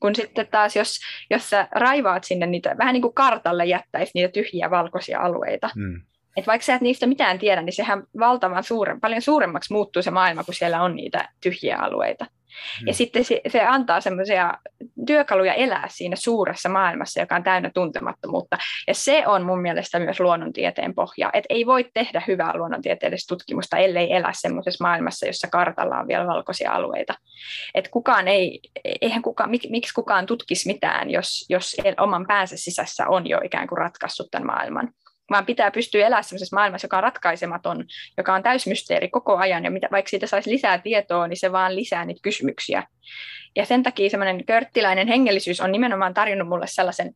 [0.00, 0.98] Kun sitten taas, jos,
[1.30, 6.02] jos sä raivaat sinne niitä, vähän niin kuin kartalle jättäisi niitä tyhjiä valkoisia alueita, mm.
[6.36, 10.10] Et vaikka sä et niistä mitään tiedä, niin sehän valtavan suuren, paljon suuremmaksi muuttuu se
[10.10, 12.26] maailma, kun siellä on niitä tyhjiä alueita.
[12.80, 12.86] Mm.
[12.86, 14.54] Ja sitten se, se antaa semmoisia
[15.06, 18.58] työkaluja elää siinä suuressa maailmassa, joka on täynnä tuntemattomuutta.
[18.88, 21.30] Ja se on mun mielestä myös luonnontieteen pohja.
[21.32, 26.26] Että ei voi tehdä hyvää luonnontieteellistä tutkimusta, ellei elä semmoisessa maailmassa, jossa kartalla on vielä
[26.26, 27.14] valkoisia alueita.
[27.74, 28.60] Et kukaan ei,
[29.00, 33.68] eihän kukaan, mik, miksi kukaan tutkisi mitään, jos, jos oman päänsä sisässä on jo ikään
[33.68, 34.88] kuin ratkaissut tämän maailman
[35.30, 37.84] vaan pitää pystyä elämään sellaisessa maailmassa, joka on ratkaisematon,
[38.16, 41.76] joka on täysmysteeri koko ajan, ja mitä, vaikka siitä saisi lisää tietoa, niin se vaan
[41.76, 42.86] lisää niitä kysymyksiä.
[43.56, 47.14] Ja sen takia semmoinen körttiläinen hengellisyys on nimenomaan tarjonnut mulle sellaisen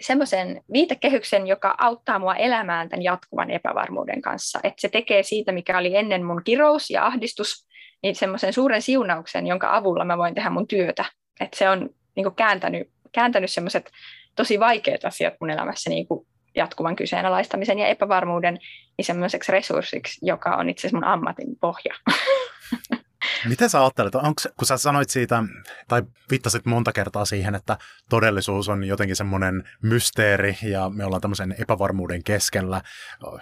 [0.00, 4.60] semmoisen viitekehyksen, joka auttaa mua elämään tämän jatkuvan epävarmuuden kanssa.
[4.62, 7.66] Että se tekee siitä, mikä oli ennen mun kirous ja ahdistus,
[8.02, 11.04] niin semmoisen suuren siunauksen, jonka avulla mä voin tehdä mun työtä.
[11.40, 13.90] Että se on niin kääntänyt, kääntänyt semmoiset
[14.36, 18.58] tosi vaikeat asiat mun elämässä niin kuin jatkuvan kyseenalaistamisen ja epävarmuuden
[18.98, 21.94] niin semmoiseksi resurssiksi, joka on itse asiassa mun ammatin pohja.
[23.48, 25.42] Miten sä ajattelet, onko, kun sä sanoit siitä,
[25.88, 27.78] tai viittasit monta kertaa siihen, että
[28.10, 32.82] todellisuus on jotenkin semmoinen mysteeri ja me ollaan tämmöisen epävarmuuden keskellä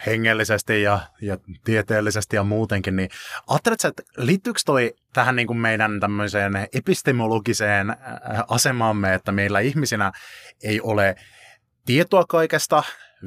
[0.07, 3.11] hengellisesti ja, ja tieteellisesti ja muutenkin, niin
[3.47, 7.97] ajattelet sä, että liittyykö toi tähän niin kuin meidän tämmöiseen epistemologiseen äh,
[8.49, 10.13] asemaamme, että meillä ihmisinä
[10.63, 11.17] ei ole
[11.87, 12.83] tietoa kaikesta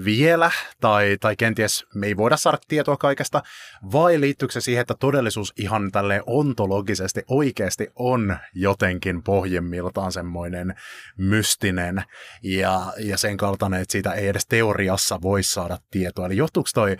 [0.06, 3.44] vielä, tai, tai kenties me ei voida saada tietoa kaikesta,
[3.92, 10.76] vai liittyykö se siihen, että todellisuus ihan tälle ontologisesti oikeasti on jotenkin pohjimmiltaan semmoinen
[11.18, 12.04] mystinen
[12.44, 16.26] ja, ja sen kaltainen, että siitä ei edes teoriassa voi saada tietoa.
[16.26, 16.98] Eli johtuuko toi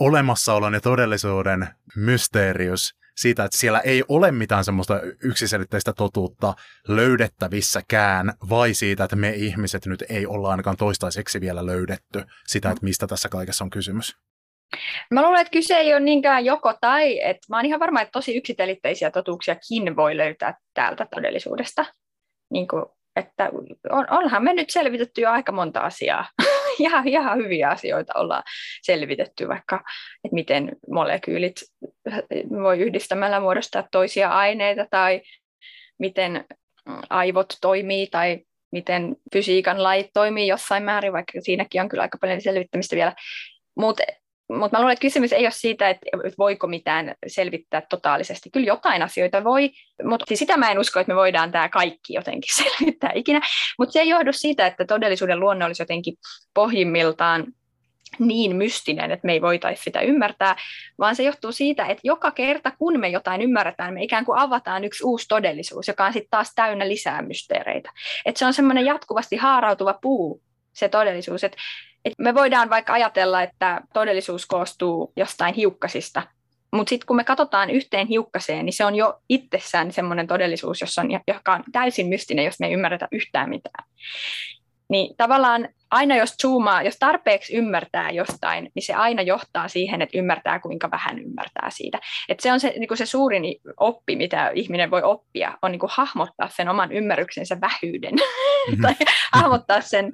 [0.00, 6.54] olemassaolon ja todellisuuden mysteerius siitä, että siellä ei ole mitään semmoista yksiselitteistä totuutta
[6.88, 12.84] löydettävissäkään, vai siitä, että me ihmiset nyt ei olla ainakaan toistaiseksi vielä löydetty sitä, että
[12.84, 14.16] mistä tässä kaikessa on kysymys?
[15.10, 18.12] Mä luulen, että kyse ei ole niinkään joko tai, että mä oon ihan varma, että
[18.12, 21.86] tosi yksiselitteisiä totuuksiakin voi löytää täältä todellisuudesta.
[22.50, 22.84] Niin kuin,
[23.16, 23.50] että
[23.90, 26.28] on, onhan me nyt selvitetty jo aika monta asiaa.
[26.78, 28.42] ihan, ihan hyviä asioita ollaan
[28.82, 29.76] selvitetty, vaikka
[30.24, 31.54] että miten molekyylit
[32.62, 35.22] voi yhdistämällä muodostaa toisia aineita tai
[35.98, 36.44] miten
[37.10, 38.38] aivot toimii tai
[38.72, 43.14] miten fysiikan lait toimii jossain määrin, vaikka siinäkin on kyllä aika paljon selvittämistä vielä.
[43.76, 44.02] Mutta
[44.58, 46.06] mutta mä luulen, että kysymys ei ole siitä, että
[46.38, 48.50] voiko mitään selvittää totaalisesti.
[48.50, 49.70] Kyllä jotain asioita voi,
[50.04, 53.40] mutta siis sitä mä en usko, että me voidaan tämä kaikki jotenkin selvittää ikinä.
[53.78, 56.14] Mutta se ei johdu siitä, että todellisuuden luonne olisi jotenkin
[56.54, 57.46] pohjimmiltaan
[58.18, 60.56] niin mystinen, että me ei voitaisi sitä ymmärtää,
[60.98, 64.84] vaan se johtuu siitä, että joka kerta kun me jotain ymmärretään, me ikään kuin avataan
[64.84, 67.90] yksi uusi todellisuus, joka on sitten taas täynnä lisää mysteereitä.
[68.26, 71.44] Että se on semmoinen jatkuvasti haarautuva puu, se todellisuus.
[71.44, 71.58] Että
[72.04, 76.22] et me voidaan vaikka ajatella, että todellisuus koostuu jostain hiukkasista,
[76.72, 81.02] mutta sitten kun me katsotaan yhteen hiukkaseen, niin se on jo itsessään semmoinen todellisuus, jossa
[81.02, 83.84] on, joka on täysin mystinen, jos me ei ymmärretä yhtään mitään.
[84.88, 90.18] Niin tavallaan aina jos zoomaa, jos tarpeeksi ymmärtää jostain, niin se aina johtaa siihen, että
[90.18, 91.98] ymmärtää kuinka vähän ymmärtää siitä.
[92.28, 93.42] Et se on se, niin se suurin
[93.76, 98.14] oppi, mitä ihminen voi oppia, on niin hahmottaa sen oman ymmärryksensä vähyyden.
[98.14, 98.82] Mm-hmm.
[98.82, 98.94] tai
[99.32, 100.12] hahmottaa sen.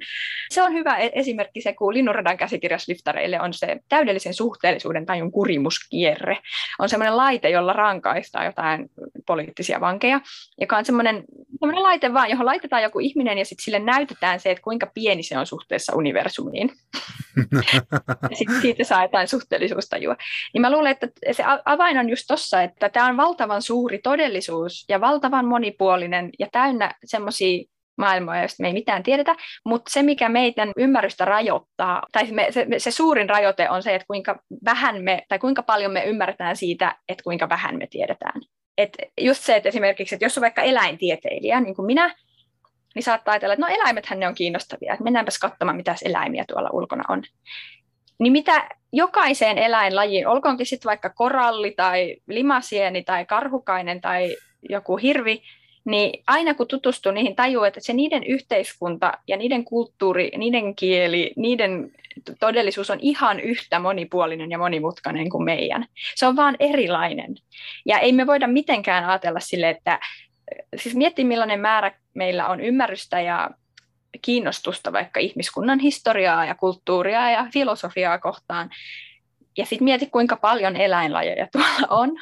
[0.49, 5.31] Se on hyvä e-, esimerkki se, kun Linnunradan käsikirjas liftareille on se täydellisen suhteellisuuden tajun
[5.31, 6.37] kurimuskierre.
[6.79, 8.89] On semmoinen laite, jolla rankaistaan jotain
[9.25, 10.21] poliittisia vankeja,
[10.61, 11.23] joka on semmoinen,
[11.59, 15.23] semmoinen laite vaan, johon laitetaan joku ihminen ja sitten sille näytetään se, että kuinka pieni
[15.23, 16.71] se on suhteellisesti suhteessa universumiin.
[18.33, 20.15] Sitten siitä saa jotain suhteellisuustajua.
[20.53, 24.85] Niin mä luulen, että se avain on just tossa, että tämä on valtavan suuri todellisuus
[24.89, 27.63] ja valtavan monipuolinen ja täynnä semmoisia
[27.97, 32.67] maailmoja, joista me ei mitään tiedetä, mutta se, mikä meidän ymmärrystä rajoittaa, tai me, se,
[32.77, 36.95] se suurin rajoite on se, että kuinka vähän me, tai kuinka paljon me ymmärretään siitä,
[37.09, 38.41] että kuinka vähän me tiedetään.
[38.77, 42.15] Et just se, että esimerkiksi, että jos on vaikka eläintieteilijä, niin kuin minä,
[42.95, 46.69] niin saattaa ajatella, että no eläimethän ne on kiinnostavia, että mennäänpäs katsomaan, mitä eläimiä tuolla
[46.73, 47.23] ulkona on.
[48.19, 54.35] Niin mitä jokaiseen eläinlajiin, olkoonkin sitten vaikka koralli tai limasieni tai karhukainen tai
[54.69, 55.41] joku hirvi,
[55.85, 61.33] niin aina kun tutustuu niihin, tajuu, että se niiden yhteiskunta ja niiden kulttuuri, niiden kieli,
[61.35, 61.91] niiden
[62.39, 65.85] todellisuus on ihan yhtä monipuolinen ja monimutkainen kuin meidän.
[66.15, 67.35] Se on vaan erilainen.
[67.85, 69.99] Ja ei me voida mitenkään ajatella sille, että
[70.77, 73.49] siis miettii millainen määrä meillä on ymmärrystä ja
[74.21, 78.69] kiinnostusta vaikka ihmiskunnan historiaa ja kulttuuria ja filosofiaa kohtaan.
[79.57, 82.09] Ja sitten mieti, kuinka paljon eläinlajeja tuolla on.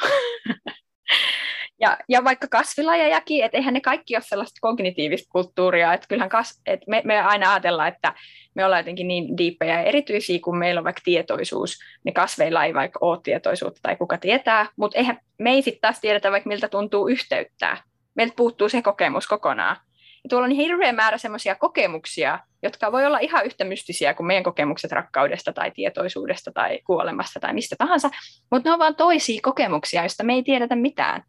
[1.80, 6.62] Ja, ja vaikka kasvilajejakin, että eihän ne kaikki ole sellaista kognitiivista kulttuuria, että kyllähän kas,
[6.66, 8.14] että me, me aina ajatellaan, että
[8.56, 12.74] me ollaan jotenkin niin diippejä ja erityisiä, kun meillä on vaikka tietoisuus, niin kasveilla ei
[12.74, 16.68] vaikka ole tietoisuutta tai kuka tietää, mutta eihän me ei sitten taas tiedetä vaikka miltä
[16.68, 17.84] tuntuu yhteyttää.
[18.18, 19.78] Meiltä puuttuu se kokemus kokonaan.
[20.24, 24.44] Ja tuolla on hirveä määrä semmoisia kokemuksia, jotka voi olla ihan yhtä mystisiä kuin meidän
[24.44, 28.10] kokemukset rakkaudesta tai tietoisuudesta tai kuolemasta tai mistä tahansa,
[28.52, 31.24] mutta ne on vain toisia kokemuksia, joista me ei tiedetä mitään.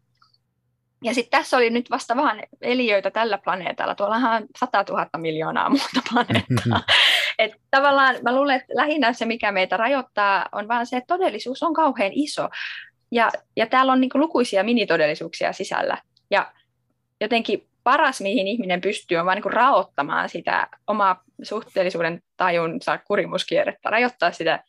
[1.03, 3.95] Ja sitten tässä oli nyt vasta vähän eliöitä tällä planeetalla.
[3.95, 6.81] Tuollahan on 100 000 miljoonaa muuta planeettaa.
[7.39, 11.63] Et tavallaan mä luulen, että lähinnä se, mikä meitä rajoittaa, on vaan se, että todellisuus
[11.63, 12.49] on kauhean iso.
[13.11, 15.97] Ja, ja täällä on niin lukuisia minitodellisuuksia sisällä.
[16.31, 16.51] Ja
[17.21, 24.31] jotenkin paras, mihin ihminen pystyy, on vain niin raottamaan sitä omaa suhteellisuuden tajunsa kurimuskierrettä, rajoittaa
[24.31, 24.63] sitä,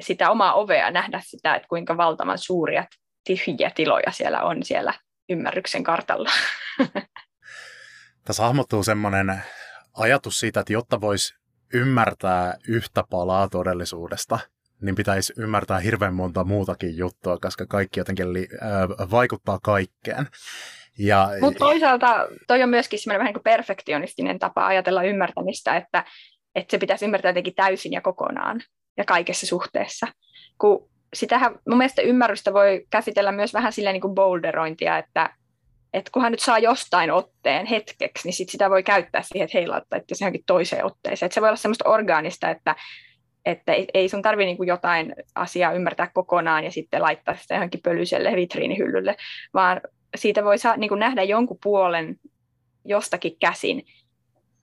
[0.00, 2.84] sitä omaa ovea, nähdä sitä, että kuinka valtavan suuria
[3.26, 4.94] tyhjiä tiloja siellä on siellä
[5.28, 6.30] ymmärryksen kartalla.
[8.24, 9.42] Tässä hahmottuu semmoinen
[9.94, 11.34] ajatus siitä, että jotta voisi
[11.74, 14.38] ymmärtää yhtä palaa todellisuudesta,
[14.80, 20.26] niin pitäisi ymmärtää hirveän monta muutakin juttua, koska kaikki jotenkin li- äh, vaikuttaa kaikkeen.
[20.98, 21.28] Ja...
[21.40, 26.04] Mutta toisaalta toi on myöskin semmoinen vähän niin kuin perfektionistinen tapa ajatella ymmärtämistä, että,
[26.54, 28.60] että se pitäisi ymmärtää jotenkin täysin ja kokonaan
[28.96, 30.06] ja kaikessa suhteessa.
[30.58, 35.30] Kun sitähän mun mielestä ymmärrystä voi käsitellä myös vähän silleen niin kuin boulderointia, että,
[35.92, 39.96] että kunhan nyt saa jostain otteen hetkeksi, niin sit sitä voi käyttää siihen, että heilauttaa
[39.96, 41.26] että johonkin toiseen otteeseen.
[41.26, 42.76] Että se voi olla semmoista orgaanista, että,
[43.44, 48.36] että ei sun tarvitse niin jotain asiaa ymmärtää kokonaan ja sitten laittaa sitä johonkin pölyiselle
[48.36, 49.16] vitriinihyllylle,
[49.54, 49.80] vaan
[50.16, 52.16] siitä voi saa, niin kuin nähdä jonkun puolen
[52.84, 53.86] jostakin käsin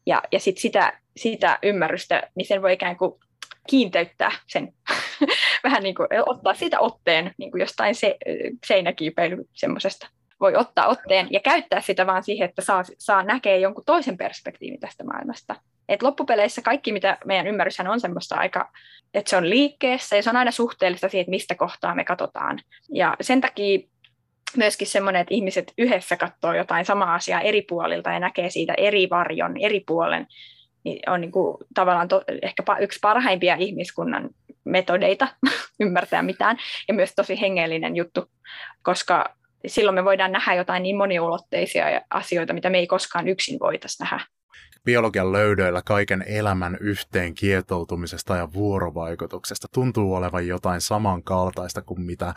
[0.05, 3.13] ja, ja sit sitä, sitä ymmärrystä, niin sen voi ikään kuin
[3.69, 4.73] kiinteyttää sen,
[5.63, 8.17] vähän niin kuin ottaa siitä otteen niin kuin jostain se,
[8.67, 10.07] seinäkiipeily semmoisesta.
[10.39, 14.79] Voi ottaa otteen ja käyttää sitä vaan siihen, että saa, saa näkee jonkun toisen perspektiivin
[14.79, 15.55] tästä maailmasta.
[15.89, 18.71] Et loppupeleissä kaikki, mitä meidän ymmärryshän on semmoista aika,
[19.13, 22.59] että se on liikkeessä ja se on aina suhteellista siihen, että mistä kohtaa me katsotaan.
[22.93, 23.79] Ja sen takia
[24.57, 29.07] myöskin semmoinen, että ihmiset yhdessä katsoo jotain samaa asiaa eri puolilta ja näkee siitä eri
[29.09, 30.27] varjon, eri puolen,
[30.83, 34.29] niin on niin kuin tavallaan to, ehkä yksi parhaimpia ihmiskunnan
[34.63, 35.27] metodeita
[35.79, 36.57] ymmärtää mitään
[36.87, 38.31] ja myös tosi hengellinen juttu,
[38.81, 39.35] koska
[39.67, 44.25] silloin me voidaan nähdä jotain niin moniulotteisia asioita, mitä me ei koskaan yksin voitaisiin nähdä.
[44.85, 52.33] Biologian löydöillä kaiken elämän yhteen kietoutumisesta ja vuorovaikutuksesta tuntuu olevan jotain samankaltaista kuin mitä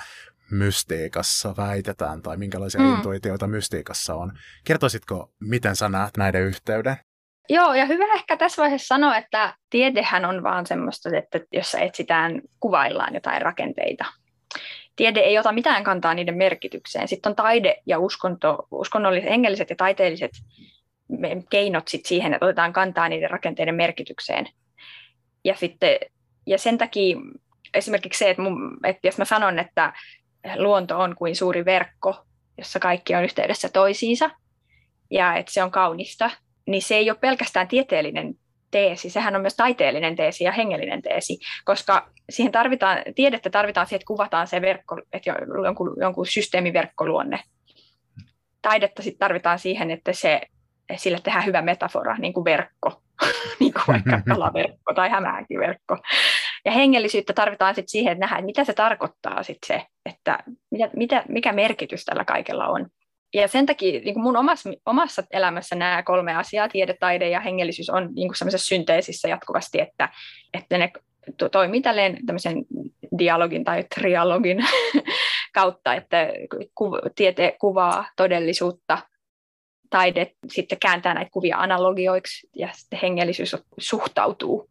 [0.53, 2.95] mystiikassa väitetään tai minkälaisia mm.
[2.95, 4.33] intuitioita mystiikassa on.
[4.65, 6.97] Kertoisitko, miten sä näet näiden yhteyden?
[7.49, 12.41] Joo, ja hyvä ehkä tässä vaiheessa sanoa, että tiedehän on vaan semmoista, että jossa etsitään,
[12.61, 14.05] kuvaillaan jotain rakenteita.
[14.97, 17.09] Tiede ei ota mitään kantaa niiden merkitykseen.
[17.09, 20.31] Sitten on taide ja uskonto, uskonnolliset, hengelliset ja taiteelliset
[21.51, 24.49] keinot sit siihen, että otetaan kantaa niiden rakenteiden merkitykseen.
[25.45, 25.97] Ja, sitten,
[26.47, 27.17] ja sen takia
[27.75, 29.93] esimerkiksi se, että, mun, että jos mä sanon, että
[30.57, 32.25] luonto on kuin suuri verkko,
[32.59, 34.31] jossa kaikki on yhteydessä toisiinsa,
[35.11, 36.31] ja että se on kaunista,
[36.67, 38.35] niin se ei ole pelkästään tieteellinen
[38.71, 43.97] teesi, sehän on myös taiteellinen teesi ja hengellinen teesi, koska siihen tarvitaan, tiedettä tarvitaan siihen,
[43.97, 45.31] että kuvataan se verkko, että
[45.65, 47.41] jonkun, jonkun systeemiverkkoluonne.
[48.63, 50.41] Taidetta sitten tarvitaan siihen, että se,
[50.97, 53.03] sille tehdään hyvä metafora, niin kuin verkko,
[53.61, 55.99] niin kuin vaikka kalaverkko tai hämähäkiverkko.
[56.65, 60.39] Ja hengellisyyttä tarvitaan sitten siihen, että nähdään, mitä se tarkoittaa sitten se, että
[60.71, 62.87] mitä, mitä, mikä merkitys tällä kaikella on.
[63.35, 67.41] Ja sen takia niin kuin mun omassa, omassa elämässä nämä kolme asiaa, tiede, taide ja
[67.41, 70.09] hengellisyys, on niin kuin semmoisessa synteesissä jatkuvasti, että,
[70.55, 70.93] että ne
[71.37, 72.65] to, toimii tälleen tämmöisen
[73.19, 74.59] dialogin tai trialogin
[75.55, 76.29] kautta, että
[76.75, 78.99] ku, tiete kuvaa todellisuutta,
[79.91, 84.69] taide sitten kääntää näitä kuvia analogioiksi ja sitten hengellisyys suhtautuu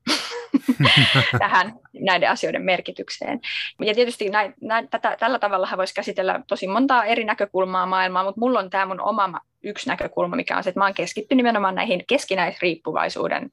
[1.39, 3.39] tähän näiden asioiden merkitykseen.
[3.81, 8.39] Ja tietysti näin, näin, tätä, tällä tavalla voisi käsitellä tosi montaa eri näkökulmaa maailmaa, mutta
[8.39, 11.75] mulla on tämä mun oma yksi näkökulma, mikä on se, että mä oon keskittynyt nimenomaan
[11.75, 13.51] näihin keskinäisriippuvaisuuden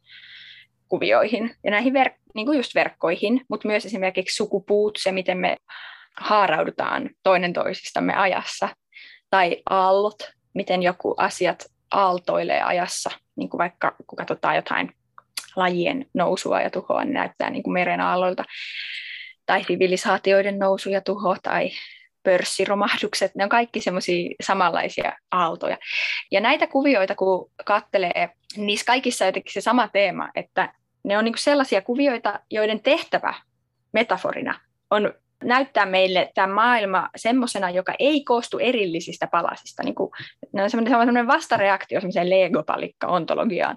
[0.88, 5.56] kuvioihin ja näihin ver- niin kuin just verkkoihin, mutta myös esimerkiksi sukupuut, se miten me
[6.16, 8.68] haaraudutaan toinen toisistamme ajassa
[9.30, 14.92] tai aallot, miten joku asiat aaltoilee ajassa, niin kuin vaikka kun katsotaan jotain
[15.56, 18.44] lajien nousua ja tuhoa, niin näyttää niin kuin meren aalloilta,
[19.46, 21.70] tai sivilisaatioiden nousu ja tuho, tai
[22.22, 25.78] pörssiromahdukset, ne on kaikki semmoisia samanlaisia aaltoja.
[26.30, 31.38] Ja näitä kuvioita, kun katselee, niissä kaikissa jotenkin se sama teema, että ne on niin
[31.38, 33.34] sellaisia kuvioita, joiden tehtävä
[33.92, 39.82] metaforina on näyttää meille tämä maailma semmoisena, joka ei koostu erillisistä palasista.
[39.82, 40.10] Niin kuin,
[40.52, 43.76] ne on semmoinen vastareaktio semmoiseen Lego-palikka-ontologiaan.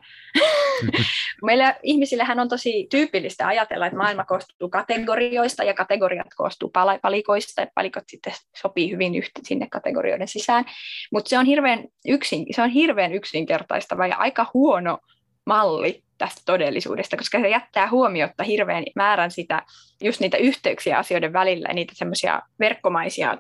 [1.46, 6.72] Meillä ihmisillähän on tosi tyypillistä ajatella, että maailma koostuu kategorioista ja kategoriat koostuu
[7.02, 10.66] palikoista ja palikot sitten sopii hyvin yhtä sinne kategorioiden sisään.
[11.12, 15.00] Mutta se, on hirveän yksin, se on hirveän yksinkertaistava ja aika huono
[15.46, 19.62] malli tästä todellisuudesta, koska se jättää huomiotta hirveän määrän sitä,
[20.04, 23.38] just niitä yhteyksiä asioiden välillä ja niitä semmoisia verkkomaisia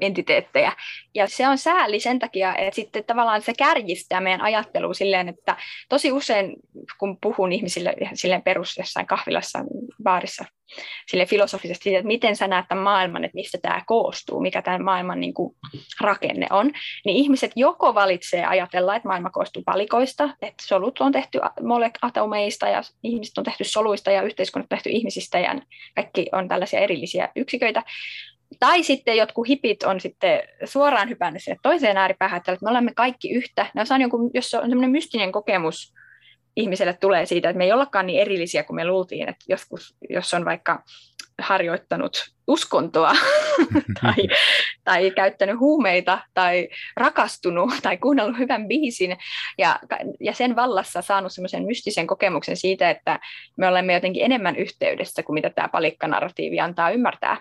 [0.00, 0.72] entiteettejä.
[1.14, 5.56] Ja se on sääli sen takia, että sitten tavallaan se kärjistää meidän ajattelua silleen, että
[5.88, 6.56] tosi usein,
[6.98, 9.58] kun puhun ihmisille silleen perus jossain kahvilassa,
[10.02, 10.44] baarissa,
[11.10, 15.20] sille filosofisesti että miten sä näet tämän maailman, että mistä tämä koostuu, mikä tämän maailman
[15.20, 15.56] niin kuin,
[16.00, 16.72] rakenne on,
[17.04, 21.40] niin ihmiset joko valitsee ajatella, että maailma koostuu palikoista, että solut on tehty
[22.02, 25.54] atomeista ja ihmiset on tehty soluista ja yhteiskunnat on tehty ihmisistä ja
[25.94, 27.82] kaikki on tällaisia erillisiä yksiköitä,
[28.60, 33.30] tai sitten jotkut hipit on sitten suoraan hypännyt sinne toiseen ääripäähän, että me olemme kaikki
[33.30, 33.66] yhtä.
[33.74, 35.94] No, se on joku, jos on semmoinen mystinen kokemus
[36.56, 40.34] ihmiselle tulee siitä, että me ei ollakaan niin erillisiä kuin me luultiin, että joskus, jos
[40.34, 40.82] on vaikka
[41.42, 43.12] harjoittanut uskontoa
[44.02, 44.14] tai,
[44.84, 49.16] tai käyttänyt huumeita tai rakastunut tai kuunnellut hyvän biisin
[49.58, 49.78] ja,
[50.20, 53.20] ja sen vallassa saanut semmoisen mystisen kokemuksen siitä, että
[53.58, 57.36] me olemme jotenkin enemmän yhteydessä kuin mitä tämä palikkanarratiivi antaa ymmärtää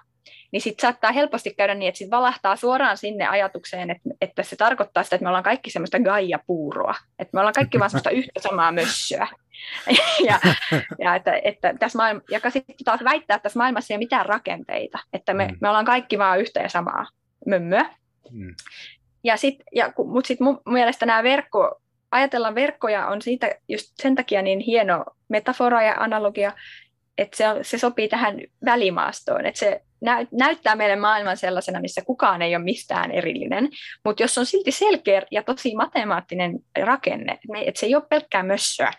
[0.52, 4.56] niin sitten saattaa helposti käydä niin, että sit valahtaa suoraan sinne ajatukseen, että, että se
[4.56, 8.40] tarkoittaa sitä, että me ollaan kaikki semmoista gaia-puuroa, että me ollaan kaikki vaan semmoista yhtä
[8.40, 9.28] samaa mössöä.
[10.28, 10.40] ja,
[11.00, 14.26] ja, että, että tässä maailma, ja sitten taas väittää, että tässä maailmassa ei ole mitään
[14.26, 15.58] rakenteita, että me, mm.
[15.62, 17.08] me ollaan kaikki vaan yhtä ja samaa
[17.46, 17.86] mömmöä.
[18.32, 18.56] Mm.
[19.24, 21.82] Ja sit, ja, mutta sitten mun mielestä nämä verkko,
[22.12, 26.54] ajatellaan verkkoja on siitä just sen takia niin hieno metafora ja analogia,
[27.18, 29.82] että se, se sopii tähän välimaastoon, että se
[30.32, 33.70] näyttää meille maailman sellaisena, missä kukaan ei ole mistään erillinen,
[34.06, 38.92] mutta jos on silti selkeä ja tosi matemaattinen rakenne, että se ei ole pelkkää mössöä,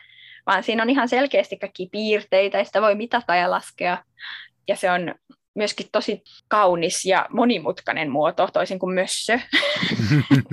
[0.46, 3.98] vaan siinä on ihan selkeästi kaikki piirteitä, ja sitä voi mitata ja laskea,
[4.68, 5.14] ja se on
[5.54, 9.38] myöskin tosi kaunis ja monimutkainen muoto, toisin kuin mössö.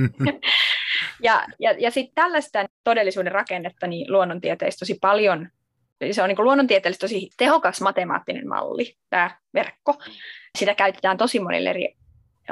[1.24, 5.50] ja ja, ja sitten tällaista todellisuuden rakennetta niin luonnontieteissä tosi paljon
[6.12, 9.98] se on niin luonnontieteellisesti tosi tehokas matemaattinen malli, tämä verkko.
[10.58, 11.96] Sitä käytetään tosi monilla eri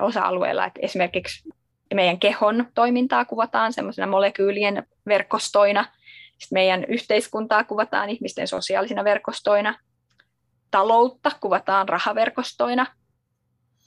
[0.01, 1.49] osa-alueilla, että esimerkiksi
[1.93, 5.85] meidän kehon toimintaa kuvataan semmoisena molekyylien verkostoina,
[6.37, 9.75] sitten meidän yhteiskuntaa kuvataan ihmisten sosiaalisina verkostoina,
[10.71, 12.85] taloutta kuvataan rahaverkostoina,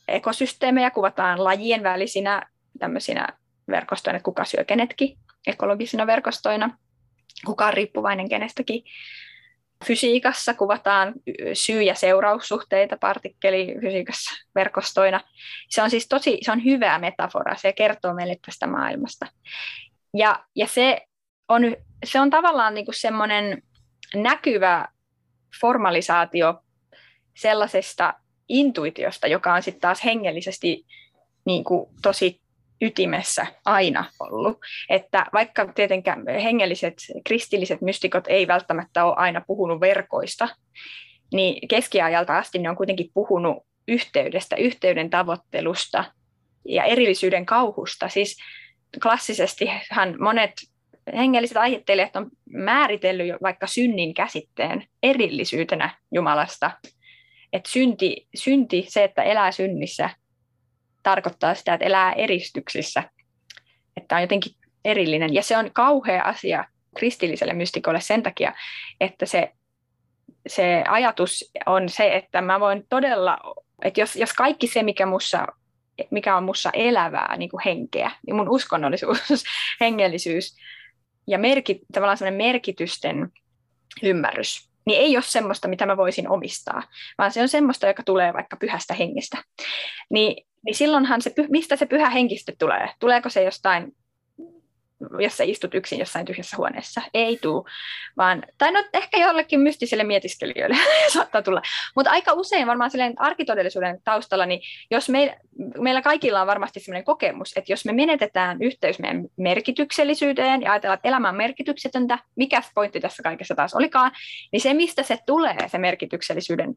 [0.08, 2.42] ekosysteemejä kuvataan lajien välisinä
[2.78, 3.28] tämmöisinä
[3.68, 6.78] verkostoina, että kuka syö kenetkin, ekologisina verkostoina,
[7.46, 8.84] kuka on riippuvainen kenestäkin.
[9.82, 11.12] Fysiikassa kuvataan
[11.52, 15.20] syy- ja seuraussuhteita partikkelifysiikassa verkostoina.
[15.68, 19.26] Se on siis tosi se on hyvä metafora, se kertoo meille tästä maailmasta.
[20.14, 21.00] Ja, ja se,
[21.48, 21.62] on,
[22.04, 23.62] se on tavallaan niin semmoinen
[24.14, 24.88] näkyvä
[25.60, 26.62] formalisaatio
[27.36, 28.14] sellaisesta
[28.48, 30.86] intuitiosta, joka on sitten taas hengellisesti
[31.44, 32.41] niin kuin tosi
[32.82, 34.58] ytimessä aina ollut.
[34.90, 36.94] Että vaikka tietenkään hengelliset
[37.26, 40.48] kristilliset mystikot ei välttämättä ole aina puhunut verkoista,
[41.32, 46.04] niin keskiajalta asti ne on kuitenkin puhunut yhteydestä, yhteyden tavoittelusta
[46.68, 48.08] ja erillisyyden kauhusta.
[48.08, 48.36] Siis
[49.02, 49.70] klassisesti
[50.18, 50.52] monet
[51.16, 56.70] hengelliset ajattelijat on määritellyt vaikka synnin käsitteen erillisyytenä Jumalasta.
[57.52, 60.10] Että synti, synti, se, että elää synnissä,
[61.02, 63.02] tarkoittaa sitä, että elää eristyksissä,
[63.96, 64.52] että on jotenkin
[64.84, 65.34] erillinen.
[65.34, 66.64] Ja se on kauhea asia
[66.96, 68.52] kristilliselle mystikolle sen takia,
[69.00, 69.52] että se,
[70.46, 73.38] se ajatus on se, että mä voin todella,
[73.82, 75.46] että jos, jos kaikki se, mikä, mussa,
[76.10, 79.44] mikä on mussa elävää niin kuin henkeä, niin mun uskonnollisuus,
[79.80, 80.56] hengellisyys
[81.26, 83.28] ja merkit, tavallaan sellainen merkitysten
[84.02, 86.82] ymmärrys, niin ei ole semmoista, mitä mä voisin omistaa,
[87.18, 89.38] vaan se on semmoista, joka tulee vaikka pyhästä hengestä.
[90.10, 92.88] Niin niin silloinhan se, mistä se pyhä henkistö tulee?
[93.00, 93.92] Tuleeko se jostain
[95.18, 97.02] jos sä istut yksin jossain tyhjässä huoneessa.
[97.14, 97.66] Ei tuu,
[98.16, 100.76] vaan, tai no ehkä jollekin mystisille mietiskelijöille
[101.14, 101.62] saattaa tulla.
[101.96, 104.60] Mutta aika usein varmaan silleen arkitodellisuuden taustalla, niin
[104.90, 105.38] jos me,
[105.78, 110.96] meillä kaikilla on varmasti sellainen kokemus, että jos me menetetään yhteys meidän merkityksellisyyteen ja ajatellaan,
[110.96, 114.12] että elämä on merkityksetöntä, mikä pointti tässä kaikessa taas olikaan,
[114.52, 116.74] niin se, mistä se tulee, se merkityksellisyyden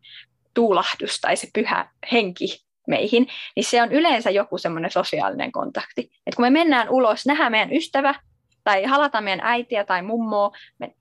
[0.53, 6.11] tuulahdus tai se pyhä henki, meihin, niin se on yleensä joku semmoinen sosiaalinen kontakti.
[6.27, 8.15] Et kun me mennään ulos, nähdään meidän ystävä,
[8.63, 10.51] tai halataan meidän äitiä tai mummoa,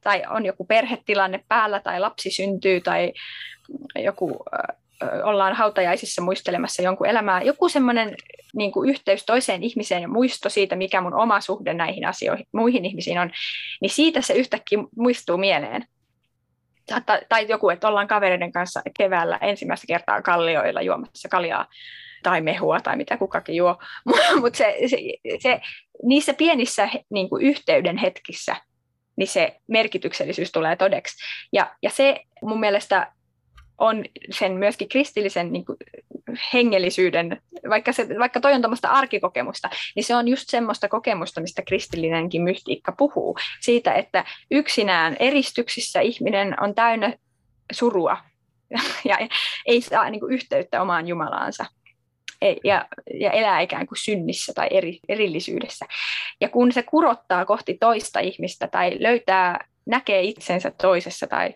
[0.01, 3.13] tai on joku perhetilanne päällä, tai lapsi syntyy, tai
[3.95, 4.45] joku
[5.23, 8.17] ollaan hautajaisissa muistelemassa jonkun elämää, joku semmoinen
[8.57, 12.85] niin kuin yhteys toiseen ihmiseen ja muisto siitä, mikä mun oma suhde näihin asioihin, muihin
[12.85, 13.31] ihmisiin on,
[13.81, 15.85] niin siitä se yhtäkkiä muistuu mieleen
[16.87, 21.67] tai, tai joku, että ollaan kavereiden kanssa keväällä ensimmäistä kertaa kallioilla juomassa kaljaa
[22.23, 23.79] tai mehua tai mitä kukakin juo,
[24.41, 24.99] mutta se, se,
[25.39, 25.61] se,
[26.03, 28.57] niissä pienissä niin kuin yhteyden hetkissä
[29.17, 31.17] niin se merkityksellisyys tulee todeksi.
[31.53, 33.13] Ja, ja se mun mielestä
[33.79, 35.77] on sen myöskin kristillisen niin kuin,
[36.53, 41.63] hengellisyyden, vaikka, se, vaikka toi on tuommoista arkikokemusta, niin se on just semmoista kokemusta, mistä
[41.63, 43.39] kristillinenkin mystiikka puhuu.
[43.61, 47.15] Siitä, että yksinään eristyksissä ihminen on täynnä
[47.73, 48.17] surua
[49.11, 49.19] ja
[49.67, 51.65] ei saa niin kuin, yhteyttä omaan Jumalaansa
[52.65, 52.89] ja,
[53.21, 55.87] ja elää ikään kuin synnissä tai eri, erillisyydessä.
[56.41, 61.55] Ja kun se kurottaa kohti toista ihmistä tai löytää, näkee itsensä toisessa tai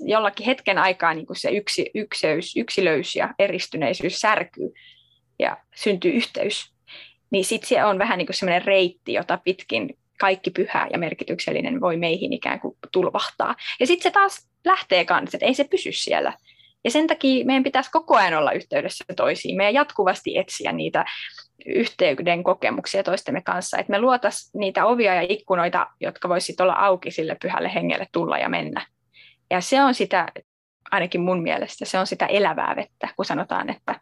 [0.00, 4.72] jollakin hetken aikaa niin kuin se yksi, ykseys, yksilöys ja eristyneisyys särkyy
[5.40, 6.72] ja syntyy yhteys,
[7.30, 11.80] niin sitten se on vähän niin kuin semmoinen reitti, jota pitkin kaikki pyhä ja merkityksellinen
[11.80, 13.54] voi meihin ikään kuin tulvahtaa.
[13.80, 16.32] Ja sitten se taas lähtee kanssa, että ei se pysy siellä.
[16.84, 21.04] Ja sen takia meidän pitäisi koko ajan olla yhteydessä toisiin, meidän jatkuvasti etsiä niitä
[21.66, 27.10] yhteyden kokemuksia toistemme kanssa, että me luotaisiin niitä ovia ja ikkunoita, jotka voisivat olla auki
[27.10, 28.86] sille pyhälle hengelle tulla ja mennä.
[29.50, 30.26] Ja se on sitä,
[30.90, 34.00] ainakin mun mielestä, se on sitä elävää vettä, kun sanotaan, että,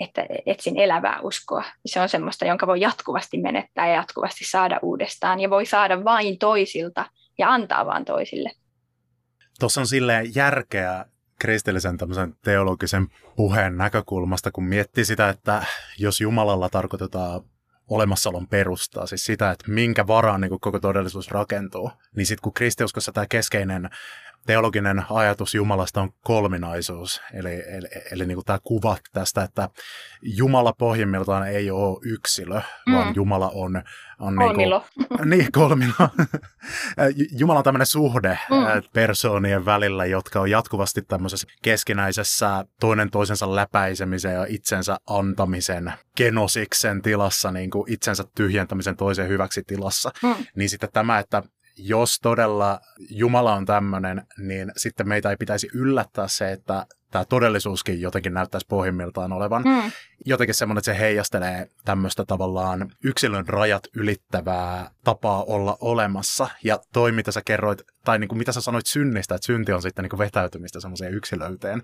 [0.00, 1.64] että etsin elävää uskoa.
[1.86, 6.38] Se on semmoista, jonka voi jatkuvasti menettää ja jatkuvasti saada uudestaan ja voi saada vain
[6.38, 7.06] toisilta
[7.38, 8.50] ja antaa vain toisille.
[9.60, 11.04] Tuossa on silleen järkeä
[11.40, 11.96] kristillisen
[12.44, 15.64] teologisen puheen näkökulmasta, kun miettii sitä, että
[15.98, 17.40] jos Jumalalla tarkoitetaan
[17.88, 23.12] olemassaolon perustaa, siis sitä, että minkä varaan niin koko todellisuus rakentuu, niin sitten kun kristiuskossa
[23.12, 23.90] tämä keskeinen
[24.46, 29.68] teologinen ajatus Jumalasta on kolminaisuus, eli, eli, eli niin kuin tämä kuva tästä, että
[30.22, 32.92] Jumala pohjimmiltaan ei ole yksilö, mm.
[32.92, 33.82] vaan Jumala on...
[34.20, 34.84] on kolmilo.
[34.96, 36.08] Niin, kuin, niin, kolmilo.
[37.38, 38.82] Jumala on tämmöinen suhde mm.
[38.92, 47.52] persoonien välillä, jotka on jatkuvasti tämmöisessä keskinäisessä toinen toisensa läpäisemisen ja itsensä antamisen genosiksen tilassa,
[47.52, 50.10] niin kuin itsensä tyhjentämisen toisen hyväksi tilassa.
[50.22, 50.34] Mm.
[50.54, 51.42] Niin sitten tämä, että
[51.82, 58.00] jos todella Jumala on tämmöinen, niin sitten meitä ei pitäisi yllättää se, että tämä todellisuuskin
[58.00, 59.92] jotenkin näyttäisi pohjimmiltaan olevan mm.
[60.26, 66.48] jotenkin semmoinen, että se heijastelee tämmöistä tavallaan yksilön rajat ylittävää tapaa olla olemassa.
[66.64, 69.82] Ja toi, mitä sä kerroit, tai niin kuin mitä sä sanoit synnistä, että synti on
[69.82, 71.82] sitten niin kuin vetäytymistä semmoiseen yksilöyteen,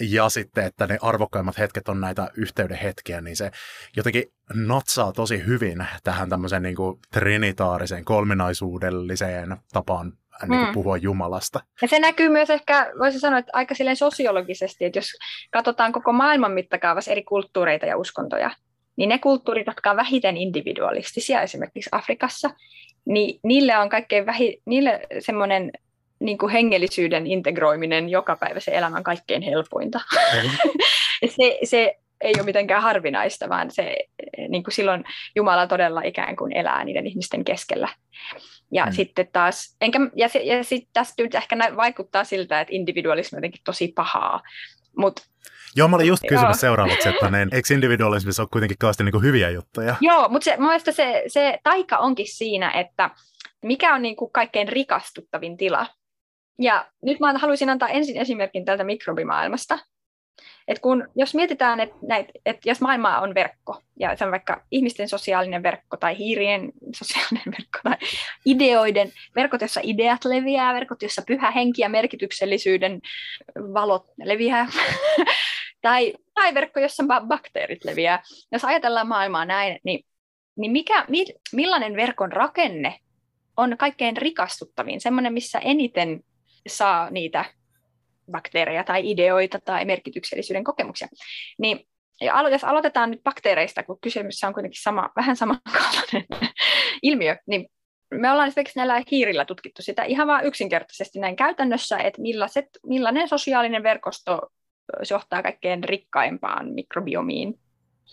[0.00, 3.50] ja sitten, että ne arvokkaimmat hetket on näitä yhteyden hetkiä, niin se
[3.96, 4.24] jotenkin
[4.54, 10.74] natsaa tosi hyvin tähän tämmöiseen niin kuin trinitaariseen, kolminaisuudelliseen tapaan niin kuin mm.
[10.74, 11.60] puhua Jumalasta.
[11.82, 15.10] Ja se näkyy myös ehkä, voisi sanoa, että aika silleen sosiologisesti, että jos
[15.50, 18.50] katsotaan koko maailman mittakaavassa eri kulttuureita ja uskontoja,
[18.96, 22.50] niin ne kulttuurit, jotka on vähiten individualistisia, esimerkiksi Afrikassa,
[23.04, 25.70] niin niille on kaikkein vähi, niille semmoinen
[26.20, 30.00] niin kuin hengellisyyden integroiminen joka päivä se elämän kaikkein helpointa.
[31.36, 33.96] se, se ei ole mitenkään harvinaista, vaan se,
[34.48, 35.04] niin kuin silloin
[35.36, 37.88] Jumala todella ikään kuin elää niiden ihmisten keskellä.
[38.72, 38.92] Ja hmm.
[38.92, 43.38] sitten taas, enkä, ja, se, ja sitten tästä nyt ehkä vaikuttaa siltä, että individualismi on
[43.38, 44.42] jotenkin tosi pahaa,
[44.96, 45.22] mutta
[45.76, 49.50] Joo, mä olin just kysynyt seuraavaksi, että ne, eikö individualismissa ole kuitenkin kauheasti niin hyviä
[49.50, 49.96] juttuja?
[50.00, 53.10] Joo, mutta se, mielestäni se, se taika onkin siinä, että
[53.64, 55.86] mikä on niin kuin kaikkein rikastuttavin tila.
[56.58, 59.78] Ja nyt mä haluaisin antaa ensin esimerkin tältä mikrobimaailmasta.
[60.68, 61.96] Et kun, jos mietitään, että
[62.46, 67.44] että jos maailma on verkko, ja se on vaikka ihmisten sosiaalinen verkko tai hiirien sosiaalinen
[67.58, 67.96] verkko tai
[68.44, 73.00] ideoiden, verkot, jossa ideat leviää, verkot, jossa pyhä henki ja merkityksellisyyden
[73.74, 74.68] valot leviää,
[75.82, 78.22] tai, tai verkko, jossa bakteerit leviää.
[78.52, 80.04] Jos ajatellaan maailmaa näin, niin,
[80.56, 81.06] niin mikä,
[81.52, 82.98] millainen verkon rakenne
[83.56, 86.20] on kaikkein rikastuttavin, semmoinen, missä eniten
[86.66, 87.44] saa niitä
[88.30, 91.08] bakteereja tai ideoita tai merkityksellisyyden kokemuksia,
[91.58, 91.88] niin
[92.20, 96.26] ja jos aloitetaan nyt bakteereista, kun kysymys on kuitenkin sama, vähän samankaltainen
[97.02, 97.68] ilmiö, niin
[98.10, 103.28] me ollaan esimerkiksi näillä hiirillä tutkittu sitä ihan vain yksinkertaisesti näin käytännössä, että millaiset, millainen
[103.28, 104.40] sosiaalinen verkosto
[105.10, 107.60] johtaa kaikkein rikkaimpaan mikrobiomiin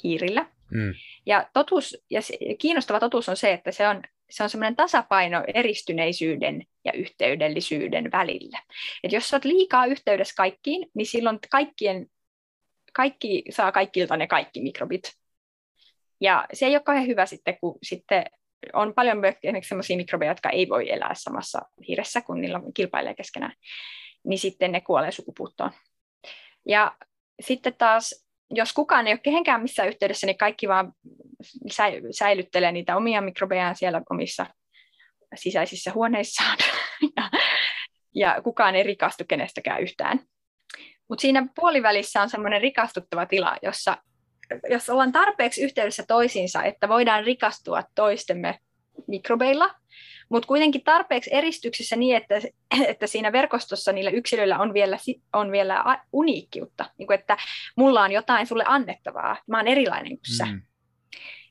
[0.03, 0.45] hiirillä.
[0.71, 0.93] Mm.
[1.25, 2.21] Ja, totuus, ja
[2.59, 8.61] kiinnostava totuus on se, että se on, se on semmoinen tasapaino eristyneisyyden ja yhteydellisyyden välillä.
[9.03, 12.07] Et jos olet liikaa yhteydessä kaikkiin, niin silloin kaikkien,
[12.93, 15.13] kaikki saa kaikilta ne kaikki mikrobit.
[16.21, 18.25] Ja se ei ole kauhean hyvä sitten, kun sitten
[18.73, 23.53] on paljon esimerkiksi sellaisia mikrobeja, jotka ei voi elää samassa hiiressä, kun niillä kilpailee keskenään,
[24.23, 25.71] niin sitten ne kuolee sukupuuttoon.
[26.67, 26.95] Ja
[27.41, 30.93] sitten taas, jos kukaan ei ole kehenkään missään yhteydessä, niin kaikki vaan
[32.11, 34.45] säilyttelee niitä omia mikrobejaan siellä omissa
[35.35, 36.57] sisäisissä huoneissaan,
[37.17, 37.29] ja,
[38.15, 40.19] ja kukaan ei rikastu kenestäkään yhtään.
[41.09, 43.97] Mutta siinä puolivälissä on semmoinen rikastuttava tila, jossa
[44.69, 48.59] jos ollaan tarpeeksi yhteydessä toisiinsa, että voidaan rikastua toistemme
[49.07, 49.75] mikrobeilla,
[50.29, 52.35] mutta kuitenkin tarpeeksi eristyksissä niin, että,
[52.91, 54.97] että siinä verkostossa niillä yksilöillä on vielä,
[55.33, 57.37] on vielä uniikkiutta, niin kuin että
[57.75, 60.45] mulla on jotain sulle annettavaa, mä oon erilainen kuin sä.
[60.45, 60.61] Mm.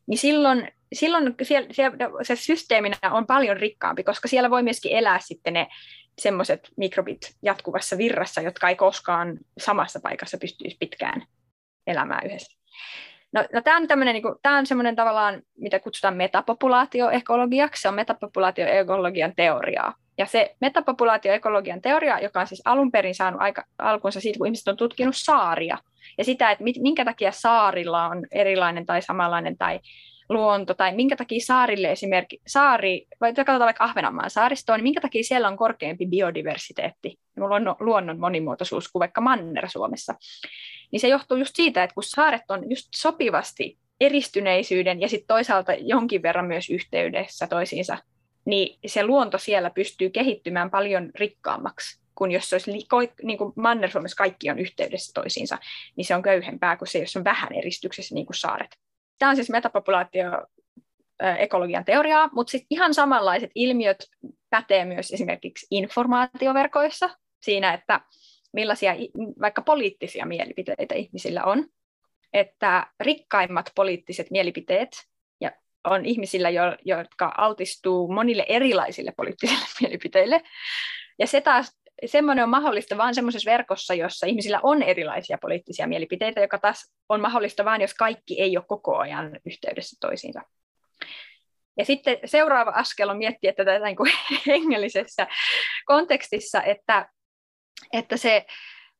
[0.06, 5.18] Niin silloin, silloin siellä, siellä, se systeeminä on paljon rikkaampi, koska siellä voi myöskin elää
[5.22, 5.66] sitten ne
[6.18, 11.26] semmoiset mikrobit jatkuvassa virrassa, jotka ei koskaan samassa paikassa pystyisi pitkään
[11.86, 12.58] elämään yhdessä.
[13.34, 17.88] No, no tämä on, tämmöinen, niin kuin, tämä on semmoinen tavallaan, mitä kutsutaan metapopulaatioekologiaksi, se
[17.88, 19.94] on metapopulaatioekologian teoriaa.
[20.18, 24.68] Ja se metapopulaatioekologian teoria, joka on siis alun perin saanut aika, alkunsa siitä, kun ihmiset
[24.68, 25.78] on tutkinut saaria,
[26.18, 29.80] ja sitä, että minkä takia saarilla on erilainen tai samanlainen tai
[30.28, 35.24] luonto, tai minkä takia saarille esimerkiksi, saari, vai katsotaan vaikka Ahvenanmaan saaristoon, niin minkä takia
[35.24, 40.14] siellä on korkeampi biodiversiteetti, luonnon, luonnon monimuotoisuus kuin vaikka Manner-Suomessa.
[40.90, 45.72] Niin se johtuu just siitä, että kun saaret on just sopivasti eristyneisyyden ja sitten toisaalta
[45.72, 47.98] jonkin verran myös yhteydessä toisiinsa,
[48.44, 52.70] niin se luonto siellä pystyy kehittymään paljon rikkaammaksi kun jos se olisi
[53.22, 55.58] niin kuin Manner-Suomessa kaikki on yhteydessä toisiinsa,
[55.96, 58.78] niin se on köyhempää kuin se, jos on vähän eristyksessä niin kuin saaret.
[59.18, 60.46] Tämä on siis metapopulaatio
[61.38, 64.08] ekologian teoriaa, mutta sitten ihan samanlaiset ilmiöt
[64.50, 67.10] pätee myös esimerkiksi informaatioverkoissa
[67.42, 68.00] siinä, että
[68.52, 68.94] millaisia
[69.40, 71.66] vaikka poliittisia mielipiteitä ihmisillä on.
[72.32, 74.90] Että rikkaimmat poliittiset mielipiteet
[75.40, 75.50] ja
[75.84, 80.42] on ihmisillä, jo, jotka altistuu monille erilaisille poliittisille mielipiteille.
[81.18, 86.40] Ja se taas semmoinen on mahdollista vain semmoisessa verkossa, jossa ihmisillä on erilaisia poliittisia mielipiteitä,
[86.40, 90.40] joka taas on mahdollista vain, jos kaikki ei ole koko ajan yhteydessä toisiinsa.
[91.78, 94.12] Ja sitten seuraava askel on miettiä tätä niin kuin
[94.46, 95.26] hengellisessä
[95.84, 97.08] kontekstissa, että,
[97.92, 98.46] että se,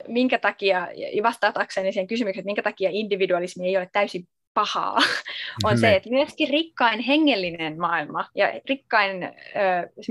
[0.07, 0.87] minkä takia,
[1.23, 4.97] vastatakseni sen kysymykseen, että minkä takia individualismi ei ole täysin pahaa,
[5.65, 9.29] on se, että myöskin rikkain hengellinen maailma ja rikkain ö,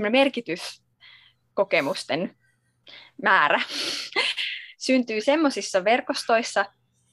[0.09, 2.35] merkityskokemusten
[3.23, 3.61] määrä.
[4.77, 6.65] Syntyy semmoisissa verkostoissa,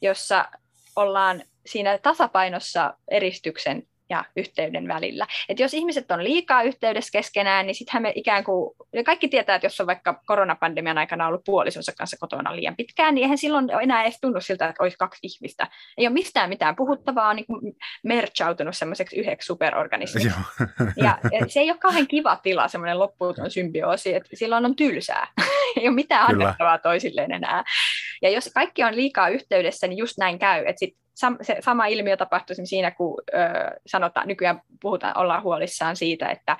[0.02, 0.48] jossa
[0.96, 5.26] ollaan siinä tasapainossa eristyksen ja yhteyden välillä.
[5.48, 9.66] Et jos ihmiset on liikaa yhteydessä keskenään, niin sittenhän me ikään kuin, kaikki tietää, että
[9.66, 14.02] jos on vaikka koronapandemian aikana ollut puolisonsa kanssa kotona liian pitkään, niin eihän silloin enää
[14.02, 15.68] edes tunnu siltä, että olisi kaksi ihmistä.
[15.98, 20.32] Ei ole mistään mitään puhuttavaa, on niin merchautunut semmoiseksi yhdeksi superorganismiksi.
[20.96, 25.26] ja se ei ole kauhean kiva tila, semmoinen loppuuton symbioosi, että silloin on tylsää.
[25.76, 26.44] ei ole mitään Kyllä.
[26.44, 27.64] annettavaa toisilleen enää.
[28.22, 31.86] Ja jos kaikki on liikaa yhteydessä, niin just näin käy, että sit sam, se sama
[31.86, 33.36] ilmiö tapahtui siinä, kun ö,
[33.86, 36.56] sanotaan, nykyään puhutaan, ollaan huolissaan siitä, että,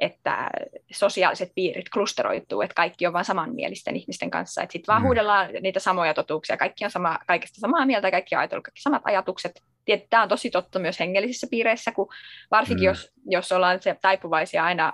[0.00, 0.50] että
[0.92, 5.06] sosiaaliset piirit klusteroituu, että kaikki on vain samanmielisten ihmisten kanssa, että sitten vaan mm.
[5.06, 9.02] huudellaan niitä samoja totuuksia, kaikki on sama, kaikesta samaa mieltä, kaikki on ajatellut kaikki samat
[9.04, 9.62] ajatukset.
[10.10, 12.08] Tämä on tosi totta myös hengellisissä piireissä, kun
[12.50, 12.88] varsinkin mm.
[12.88, 14.92] jos, jos ollaan se taipuvaisia aina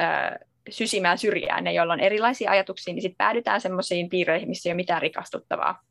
[0.00, 0.38] ö,
[0.70, 4.76] sysimään syrjään ne, joilla on erilaisia ajatuksia, niin sitten päädytään semmoisiin piireihin, missä ei ole
[4.76, 5.82] mitään rikastuttavaa.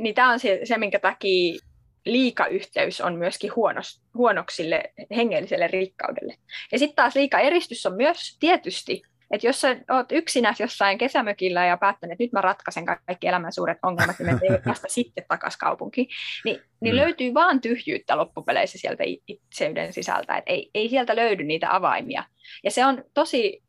[0.00, 1.58] Niin tämä on se, se, minkä takia
[2.06, 6.34] liikayhteys on myöskin huonos, huonoksille hengelliselle rikkaudelle.
[6.72, 11.76] Ja sitten taas liikaeristys on myös tietysti, että jos sä oot yksinä jossain kesämökillä ja
[11.76, 16.08] päättänyt, että nyt mä ratkaisen kaikki elämän suuret ongelmat, niin me vasta sitten takaisin kaupunkiin,
[16.44, 17.00] niin, niin mm.
[17.00, 22.24] löytyy vaan tyhjyyttä loppupeleissä sieltä itseyden sisältä, että ei, ei sieltä löydy niitä avaimia.
[22.64, 23.62] Ja se on tosi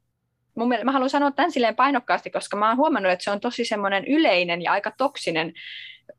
[0.58, 3.40] mun mielestä, mä haluan sanoa tämän silleen painokkaasti, koska mä oon huomannut, että se on
[3.40, 5.54] tosi semmoinen yleinen ja aika toksinen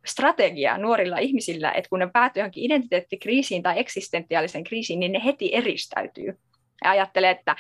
[0.07, 5.55] strategia nuorilla ihmisillä, että kun ne päätyy johonkin identiteettikriisiin tai eksistentiaaliseen kriisiin, niin ne heti
[5.55, 6.39] eristäytyy.
[6.85, 7.57] Ja ajattelee, että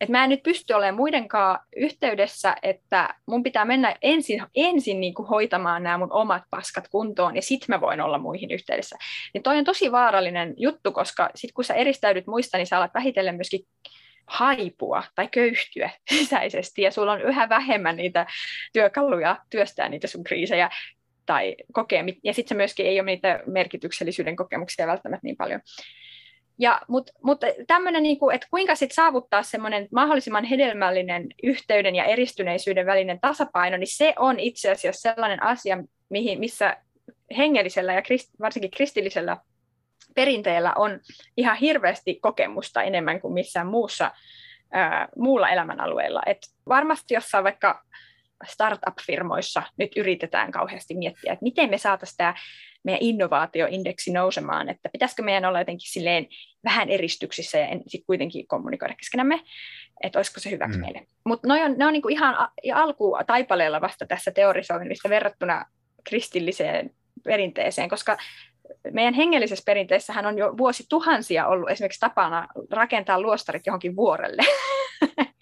[0.00, 5.14] että mä en nyt pysty olemaan muidenkaan yhteydessä, että mun pitää mennä ensin, ensin niin
[5.14, 8.96] kuin hoitamaan nämä mun omat paskat kuntoon ja sitten mä voin olla muihin yhteydessä.
[9.34, 12.94] Niin toi on tosi vaarallinen juttu, koska sitten kun sä eristäydyt muista, niin sä alat
[12.94, 13.60] vähitellen myöskin
[14.26, 18.26] haipua tai köyhtyä sisäisesti ja sulla on yhä vähemmän niitä
[18.72, 20.70] työkaluja työstää niitä sun kriisejä
[21.28, 25.60] tai kokea, ja sitten se myöskin ei ole niitä merkityksellisyyden kokemuksia välttämättä niin paljon.
[26.58, 32.04] Ja, mutta mut tämmöinen, niin kuin, että kuinka sit saavuttaa semmoinen mahdollisimman hedelmällinen yhteyden ja
[32.04, 36.76] eristyneisyyden välinen tasapaino, niin se on itse asiassa sellainen asia, mihin, missä
[37.36, 39.36] hengellisellä ja krist, varsinkin kristillisellä
[40.14, 41.00] perinteellä on
[41.36, 44.10] ihan hirveästi kokemusta enemmän kuin missään muussa,
[44.72, 46.22] ää, muulla elämänalueella.
[46.26, 47.82] Et varmasti jossain vaikka
[48.46, 52.34] startup-firmoissa nyt yritetään kauheasti miettiä, että miten me saataisiin tämä
[52.84, 56.26] meidän innovaatioindeksi nousemaan, että pitäisikö meidän olla jotenkin silleen
[56.64, 59.40] vähän eristyksissä ja sitten kuitenkin kommunikoida keskenämme,
[60.02, 60.84] että olisiko se hyväksi mm.
[60.84, 61.06] meille.
[61.24, 65.64] Mutta ne on, ne on niinku ihan alku taipaleella vasta tässä teorisoinnista verrattuna
[66.04, 66.90] kristilliseen
[67.24, 68.16] perinteeseen, koska
[68.92, 74.42] meidän hengellisessä perinteessähän on jo vuosituhansia ollut esimerkiksi tapana rakentaa luostarit johonkin vuorelle.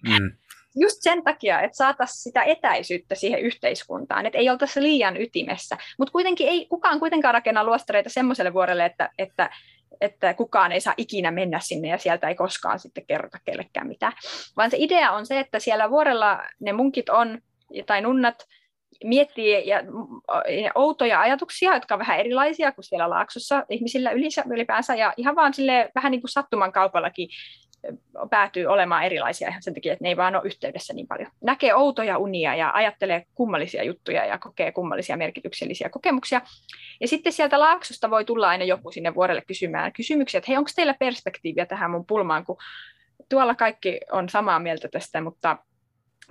[0.08, 0.45] Mm.
[0.76, 5.76] Just sen takia, että saataisiin sitä etäisyyttä siihen yhteiskuntaan, että ei oltaisi liian ytimessä.
[5.98, 9.50] Mutta kuitenkin ei kukaan kuitenkaan rakenna luostareita semmoiselle vuorelle, että, että,
[10.00, 14.12] että kukaan ei saa ikinä mennä sinne ja sieltä ei koskaan sitten kerrota kellekään mitään.
[14.56, 17.38] Vaan se idea on se, että siellä vuorella ne munkit on,
[17.86, 18.46] tai nunnat,
[19.04, 19.80] miettii ja,
[20.62, 24.10] ja outoja ajatuksia, jotka on vähän erilaisia kuin siellä laaksossa ihmisillä
[24.50, 27.28] ylipäänsä, ja ihan vaan sille vähän niin kuin sattuman kaupallakin
[28.30, 31.30] päätyy olemaan erilaisia ihan sen takia, että ne ei vaan ole yhteydessä niin paljon.
[31.40, 36.40] Näkee outoja unia ja ajattelee kummallisia juttuja ja kokee kummallisia merkityksellisiä kokemuksia.
[37.00, 40.70] Ja sitten sieltä laaksosta voi tulla aina joku sinne vuorelle kysymään kysymyksiä, että hei, onko
[40.76, 42.56] teillä perspektiiviä tähän mun pulmaan, kun
[43.28, 45.58] tuolla kaikki on samaa mieltä tästä, mutta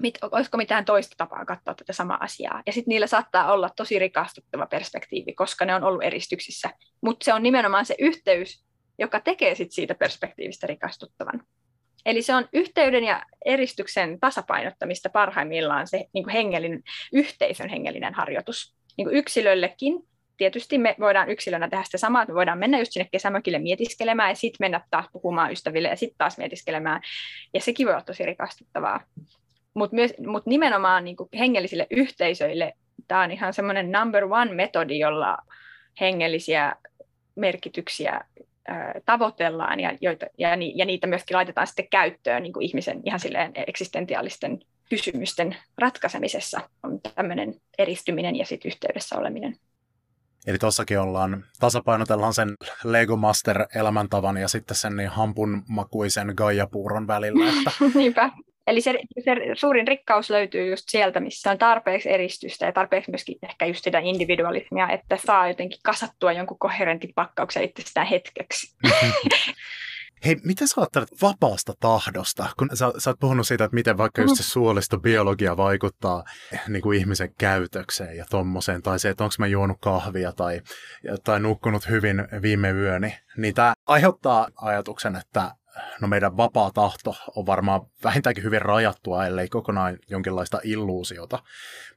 [0.01, 2.63] mit, olisiko mitään toista tapaa katsoa tätä samaa asiaa.
[2.65, 6.69] Ja sitten niillä saattaa olla tosi rikastuttava perspektiivi, koska ne on ollut eristyksissä.
[7.01, 8.65] Mutta se on nimenomaan se yhteys,
[8.99, 11.41] joka tekee sit siitä perspektiivistä rikastuttavan.
[12.05, 16.83] Eli se on yhteyden ja eristyksen tasapainottamista parhaimmillaan se niin hengellinen,
[17.13, 18.75] yhteisön hengellinen harjoitus.
[18.97, 19.93] Niin yksilöllekin
[20.37, 24.29] tietysti me voidaan yksilönä tehdä sitä samaa, että me voidaan mennä just sinne kesämökille mietiskelemään
[24.29, 27.01] ja sitten mennä taas puhumaan ystäville ja sitten taas mietiskelemään.
[27.53, 28.99] Ja sekin voi olla tosi rikastuttavaa
[29.75, 29.95] mutta
[30.27, 32.73] mut nimenomaan niin hengellisille yhteisöille
[33.07, 35.37] tämä on ihan semmoinen number one metodi, jolla
[36.01, 36.75] hengellisiä
[37.35, 38.21] merkityksiä
[39.05, 43.19] tavoitellaan ja, joita, ja, ni, ja niitä myöskin laitetaan sitten käyttöön niin kuin ihmisen ihan
[43.19, 44.59] silleen eksistentiaalisten
[44.89, 49.57] kysymysten ratkaisemisessa on tämmöinen eristyminen ja sitten yhteydessä oleminen.
[50.47, 52.53] Eli tuossakin ollaan, tasapainotellaan sen
[52.83, 57.49] Lego Master elämäntavan ja sitten sen niin hampunmakuisen Gaia-puuron välillä.
[57.49, 57.71] Että...
[57.99, 58.31] Niinpä.
[58.67, 63.37] Eli se, se suurin rikkaus löytyy just sieltä, missä on tarpeeksi eristystä ja tarpeeksi myöskin
[63.43, 68.75] ehkä just sitä individualismia, että saa jotenkin kasattua jonkun koherentin pakkauksen itsestään hetkeksi.
[70.25, 72.47] Hei, mitä sä ajattelet vapaasta tahdosta?
[72.59, 76.81] Kun sä, sä oot puhunut siitä, että miten vaikka just se suolistobiologia vaikuttaa eh, niin
[76.81, 80.61] kuin ihmisen käytökseen ja tommoseen, tai se, että onko mä juonut kahvia tai,
[81.23, 85.51] tai nukkunut hyvin viime yöni, niin tämä aiheuttaa ajatuksen, että
[86.01, 91.39] no meidän vapaa tahto on varmaan vähintäänkin hyvin rajattua, ellei kokonaan jonkinlaista illuusiota.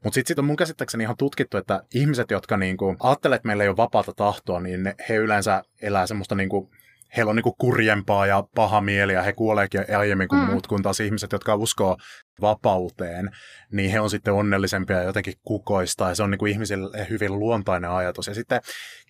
[0.05, 3.63] Mutta sitten sit on mun käsittääkseni ihan tutkittu, että ihmiset, jotka niinku ajattelee, että meillä
[3.63, 6.71] ei ole vapaata tahtoa, niin ne, he yleensä elää semmoista niinku
[7.17, 10.51] heillä on niinku kurjempaa ja paha mieli ja he kuoleekin aiemmin kuin mm.
[10.51, 11.97] muut, kun taas ihmiset, jotka uskoo
[12.41, 13.31] vapauteen,
[13.73, 17.91] niin he on sitten onnellisempia ja jotenkin kukoista ja se on niinku ihmisille hyvin luontainen
[17.91, 18.27] ajatus.
[18.27, 18.61] Ja sitten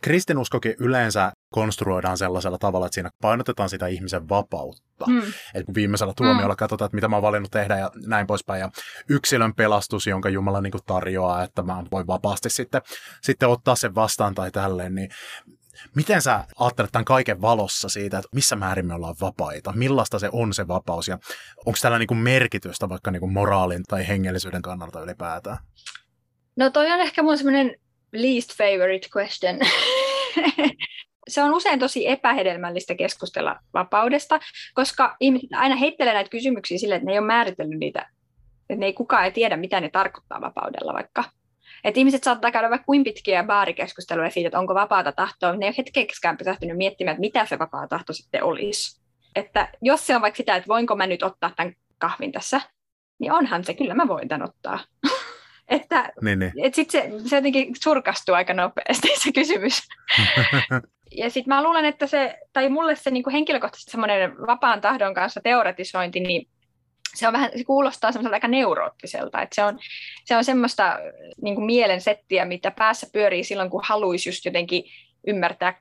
[0.03, 5.07] kristinuskokin yleensä konstruoidaan sellaisella tavalla, että siinä painotetaan sitä ihmisen vapautta.
[5.07, 5.23] Mm.
[5.55, 6.59] Että kun viimeisellä tuomiolla mm.
[6.59, 8.61] katsotaan, että mitä mä oon valinnut tehdä ja näin poispäin.
[8.61, 8.71] Ja
[9.09, 12.83] yksilön pelastus, jonka Jumala niin tarjoaa, että mä voin vapaasti sitten,
[13.23, 15.09] sitten ottaa sen vastaan tai tälleen, niin
[15.95, 19.73] Miten sä ajattelet tämän kaiken valossa siitä, että missä määrin me ollaan vapaita?
[19.73, 21.19] Millaista se on se vapaus ja
[21.67, 25.59] onko tällä niin kuin merkitystä vaikka niin kuin moraalin tai hengellisyyden kannalta ylipäätään?
[26.57, 27.77] No toi on ehkä mun semmoinen
[28.13, 29.59] least favorite question.
[31.29, 34.41] se on usein tosi epähedelmällistä keskustella vapaudesta,
[34.75, 38.11] koska ihmiset aina heittelee näitä kysymyksiä sille, että ne ei ole määritellyt niitä,
[38.71, 41.25] että ne ei kukaan ei tiedä, mitä ne tarkoittaa vapaudella vaikka.
[41.85, 45.69] Et ihmiset saattaa käydä vaikka kuin pitkiä baarikeskusteluja siitä, että onko vapaata tahtoa, ne ei
[45.69, 49.01] ole hetkeksikään pysähtynyt miettimään, että mitä se vapaa tahto sitten olisi.
[49.37, 52.61] Että jos se on vaikka sitä, että voinko mä nyt ottaa tämän kahvin tässä,
[53.19, 54.79] niin onhan se, kyllä mä voin tämän ottaa.
[55.69, 56.53] että niin, niin.
[56.63, 59.83] Et sit se, se jotenkin surkastuu aika nopeasti se kysymys.
[61.17, 65.15] ja sitten mä luulen, että se, tai mulle se niin kuin henkilökohtaisesti semmoinen vapaan tahdon
[65.15, 66.49] kanssa teoretisointi, niin
[67.15, 69.79] se on vähän, se kuulostaa semmoiselta aika neuroottiselta, että se on,
[70.25, 70.99] se on semmoista
[71.43, 74.85] niin kuin mielen settiä, mitä päässä pyörii silloin, kun haluaisi just jotenkin
[75.27, 75.81] ymmärtää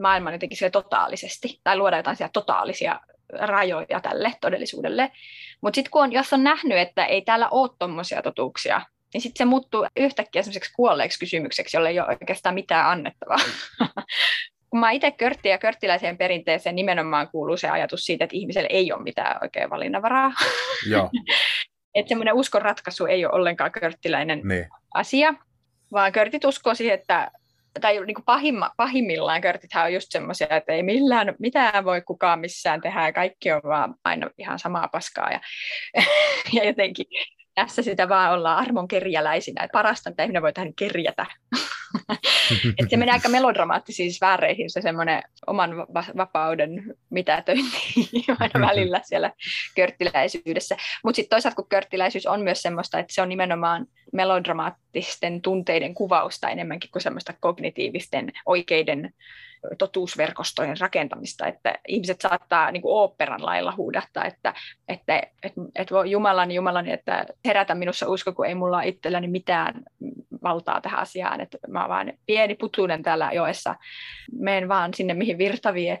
[0.00, 3.00] maailman jotenkin sille totaalisesti, tai luoda jotain totaalisia
[3.32, 5.12] rajoja tälle todellisuudelle.
[5.60, 8.82] Mutta sitten kun on, jos on nähnyt, että ei täällä ole tuommoisia totuuksia,
[9.14, 13.38] niin sitten se muuttuu yhtäkkiä semmoiseksi kuolleeksi kysymykseksi, jolle ei ole oikeastaan mitään annettavaa.
[14.76, 18.92] kun mä itse körtti ja körttiläiseen perinteeseen nimenomaan kuuluu se ajatus siitä, että ihmiselle ei
[18.92, 20.32] ole mitään oikein valinnanvaraa.
[20.90, 21.10] Joo.
[21.94, 24.68] että semmoinen uskon ratkaisu ei ole ollenkaan körttiläinen Niin.
[24.94, 25.34] asia,
[25.92, 27.30] vaan körtit uskoo siihen, että
[27.80, 32.40] tai niin kuin pahimma, pahimmillaan körtithän on just semmoisia, että ei millään mitään voi kukaan
[32.40, 35.40] missään tehdä ja kaikki on vaan aina ihan samaa paskaa ja,
[36.56, 37.06] ja jotenkin
[37.54, 41.26] tässä sitä vaan ollaan armon kerjäläisinä, että parasta mitä ihminen voi tähän kerjätä.
[42.78, 49.32] että se menee aika melodramaattisiin sfääreihin se semmoinen oman va- vapauden mitätöinti aina välillä siellä
[49.74, 50.76] körttiläisyydessä.
[51.04, 56.50] Mutta sitten toisaalta kun körttiläisyys on myös semmoista, että se on nimenomaan melodramaattisten tunteiden kuvausta
[56.50, 59.12] enemmänkin kuin semmoista kognitiivisten oikeiden
[59.78, 64.54] totuusverkostojen rakentamista, että ihmiset saattaa niin kuin oopperan lailla huudahtaa, että,
[64.88, 69.82] että, että, että Jumalani, Jumalani, että herätä minussa usko, kun ei mulla itselläni mitään
[70.42, 73.74] valtaa tähän asiaan, että mä oon vaan pieni putunen täällä joessa,
[74.32, 75.98] menen vaan sinne, mihin virta vie.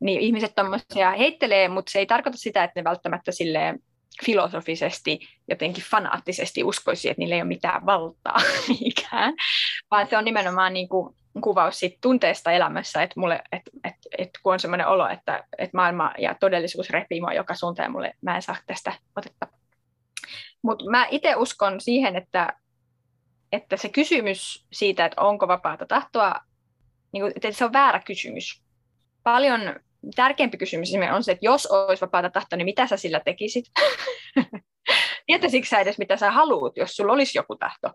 [0.00, 3.78] Niin ihmiset tuommoisia heittelee, mutta se ei tarkoita sitä, että ne välttämättä silleen
[4.24, 5.18] filosofisesti,
[5.48, 8.36] jotenkin fanaattisesti uskoisi, että niillä ei ole mitään valtaa
[8.80, 9.34] ikään,
[9.90, 14.40] vaan se on nimenomaan niin kuin kuvaus siitä tunteesta elämässä, että, mulle, että, että, että
[14.42, 18.12] kun on sellainen olo, että, että maailma ja todellisuus repii mua joka suuntaan ja mulle,
[18.22, 19.46] mä en saa tästä otetta.
[20.62, 22.52] Mutta mä itse uskon siihen, että,
[23.52, 26.34] että se kysymys siitä, että onko vapaata tahtoa,
[27.12, 28.62] niin kuin, että se on väärä kysymys.
[29.22, 29.60] Paljon
[30.16, 33.64] tärkeämpi kysymys on se, että jos olisi vapaata tahtoa, niin mitä sä sillä tekisit?
[35.26, 37.90] Tietäisikö sä edes, mitä sä haluat, jos sulla olisi joku tahto?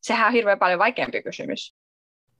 [0.00, 1.76] Sehän on hirveän paljon vaikeampi kysymys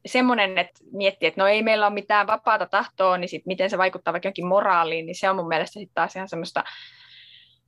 [0.06, 3.78] semmoinen, että miettii, että no ei meillä ole mitään vapaata tahtoa, niin sit miten se
[3.78, 6.64] vaikuttaa vaikka jonkin moraaliin, niin se on mun mielestä sitten taas ihan semmoista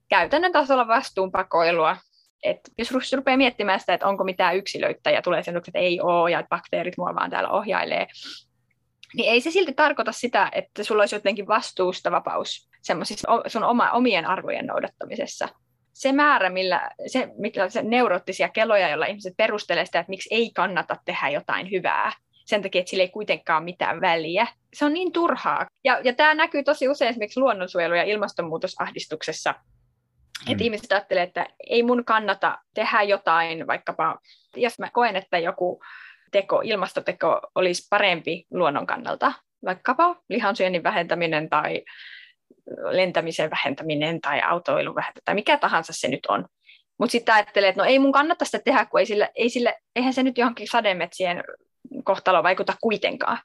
[0.08, 1.96] käytännön tasolla vastuunpakoilua.
[2.43, 6.30] Et jos rupeaa miettimään sitä, että onko mitään yksilöitä ja tulee sen, että ei ole
[6.30, 8.07] ja että bakteerit mua vaan täällä ohjailee,
[9.14, 12.70] niin ei se silti tarkoita sitä, että sulla olisi jotenkin vastuusta vapaus
[13.47, 15.49] sun oma, omien arvojen noudattamisessa.
[15.93, 20.51] Se määrä, millä se, millä se neuroottisia keloja, joilla ihmiset perustelee sitä, että miksi ei
[20.55, 22.12] kannata tehdä jotain hyvää,
[22.51, 24.47] sen takia, että sillä ei kuitenkaan ole mitään väliä.
[24.74, 25.66] Se on niin turhaa.
[25.84, 29.55] Ja, ja tämä näkyy tosi usein esimerkiksi luonnonsuojelu- ja ilmastonmuutosahdistuksessa.
[30.47, 30.53] Mm.
[30.53, 34.18] Että ihmiset ajattelee, että ei mun kannata tehdä jotain, vaikkapa
[34.57, 35.82] jos mä koen, että joku
[36.30, 39.32] teko, ilmastoteko olisi parempi luonnon kannalta,
[39.64, 41.84] vaikkapa lihansyönnin vähentäminen tai
[42.91, 46.47] lentämisen vähentäminen tai autoilun vähentäminen tai mikä tahansa se nyt on.
[46.99, 49.76] Mutta sitten ajattelee, että no ei mun kannata sitä tehdä, kun ei sille, ei sille,
[49.97, 51.45] eihän se nyt johonkin sademetsien
[52.05, 53.38] kohtalo vaikuta kuitenkaan.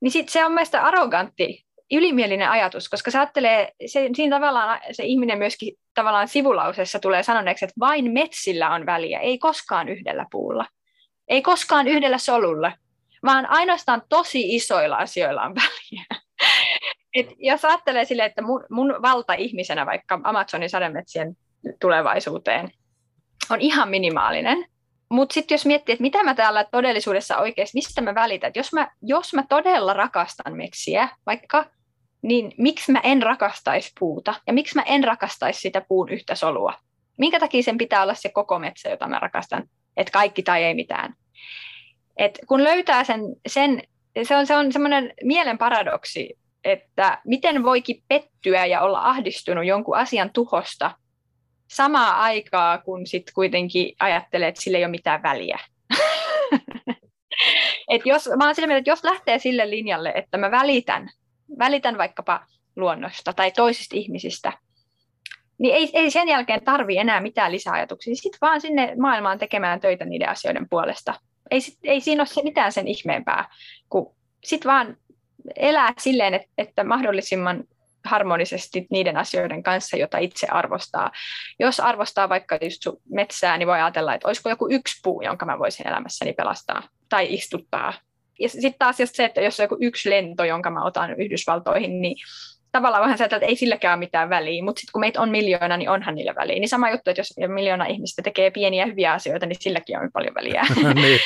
[0.00, 5.04] Niin sit se on mielestäni arrogantti, ylimielinen ajatus, koska se ajattelee, se, siinä tavallaan se
[5.04, 10.66] ihminen myöskin tavallaan sivulausessa tulee sanoneeksi, että vain metsillä on väliä, ei koskaan yhdellä puulla.
[11.28, 12.72] Ei koskaan yhdellä solulla,
[13.24, 16.04] vaan ainoastaan tosi isoilla asioilla on väliä.
[17.14, 21.36] Et jos ajattelee sille, että mun, mun valta ihmisenä vaikka Amazonin sademetsien
[21.80, 22.70] tulevaisuuteen
[23.50, 24.64] on ihan minimaalinen,
[25.08, 28.90] mutta sitten jos miettii, että mitä mä täällä todellisuudessa oikeasti, mistä mä välitän, jos mä,
[29.02, 31.64] jos mä todella rakastan metsiä vaikka,
[32.26, 36.74] niin miksi mä en rakastaisi puuta ja miksi mä en rakastaisi sitä puun yhtä solua?
[37.18, 40.74] Minkä takia sen pitää olla se koko metsä, jota mä rakastan, että kaikki tai ei
[40.74, 41.14] mitään?
[42.16, 43.82] Et kun löytää sen, sen
[44.22, 49.96] se on, se on semmoinen mielen paradoksi, että miten voikin pettyä ja olla ahdistunut jonkun
[49.96, 50.90] asian tuhosta
[51.68, 55.58] samaa aikaa, kun sitten kuitenkin ajattelee, että sillä ei ole mitään väliä.
[57.90, 61.10] et jos, mä olen sillä mieltä, että jos lähtee sille linjalle, että mä välitän,
[61.58, 64.52] välitän vaikkapa luonnosta tai toisista ihmisistä,
[65.58, 68.14] niin ei, ei sen jälkeen tarvi enää mitään lisäajatuksia.
[68.14, 71.14] Sitten vaan sinne maailmaan tekemään töitä niiden asioiden puolesta.
[71.50, 73.48] Ei, ei siinä ole se mitään sen ihmeempää,
[73.88, 74.96] kun sitten vaan
[75.56, 77.64] elää silleen, että, että mahdollisimman
[78.04, 81.12] harmonisesti niiden asioiden kanssa, jota itse arvostaa.
[81.58, 85.58] Jos arvostaa vaikka just metsää, niin voi ajatella, että olisiko joku yksi puu, jonka mä
[85.58, 87.92] voisin elämässäni pelastaa tai istuttaa.
[88.40, 92.00] Ja sitten taas jos se, että jos on joku yksi lento, jonka mä otan Yhdysvaltoihin,
[92.00, 92.16] niin
[92.72, 95.90] tavallaan vähän että ei silläkään ole mitään väliä, mutta sitten kun meitä on miljoona, niin
[95.90, 96.58] onhan niillä väliä.
[96.58, 100.34] Niin sama juttu, että jos miljoona ihmistä tekee pieniä hyviä asioita, niin silläkin on paljon
[100.34, 100.62] väliä.
[100.94, 101.20] niin.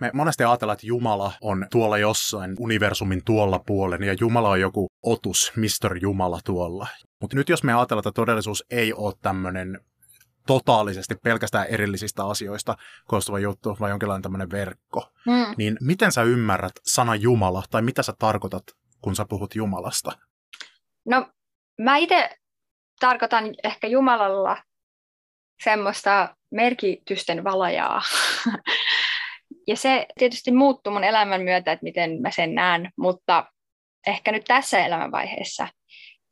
[0.00, 4.86] Me monesti ajatellaan, että Jumala on tuolla jossain universumin tuolla puolen ja Jumala on joku
[5.02, 5.98] otus, Mr.
[6.00, 6.86] Jumala tuolla.
[7.20, 9.80] Mutta nyt jos me ajatellaan, että todellisuus ei ole tämmöinen
[10.46, 15.54] totaalisesti pelkästään erillisistä asioista koostuva juttu, vai jonkinlainen tämmöinen verkko, mm.
[15.56, 18.62] niin miten sä ymmärrät sana Jumala, tai mitä sä tarkoitat,
[19.00, 20.12] kun sä puhut Jumalasta?
[21.04, 21.26] No,
[21.80, 22.30] mä itse
[23.00, 24.56] tarkoitan ehkä Jumalalla
[25.64, 28.02] semmoista merkitysten valajaa.
[29.68, 33.52] ja se tietysti muuttuu mun elämän myötä, että miten mä sen näen, mutta
[34.06, 35.68] ehkä nyt tässä elämänvaiheessa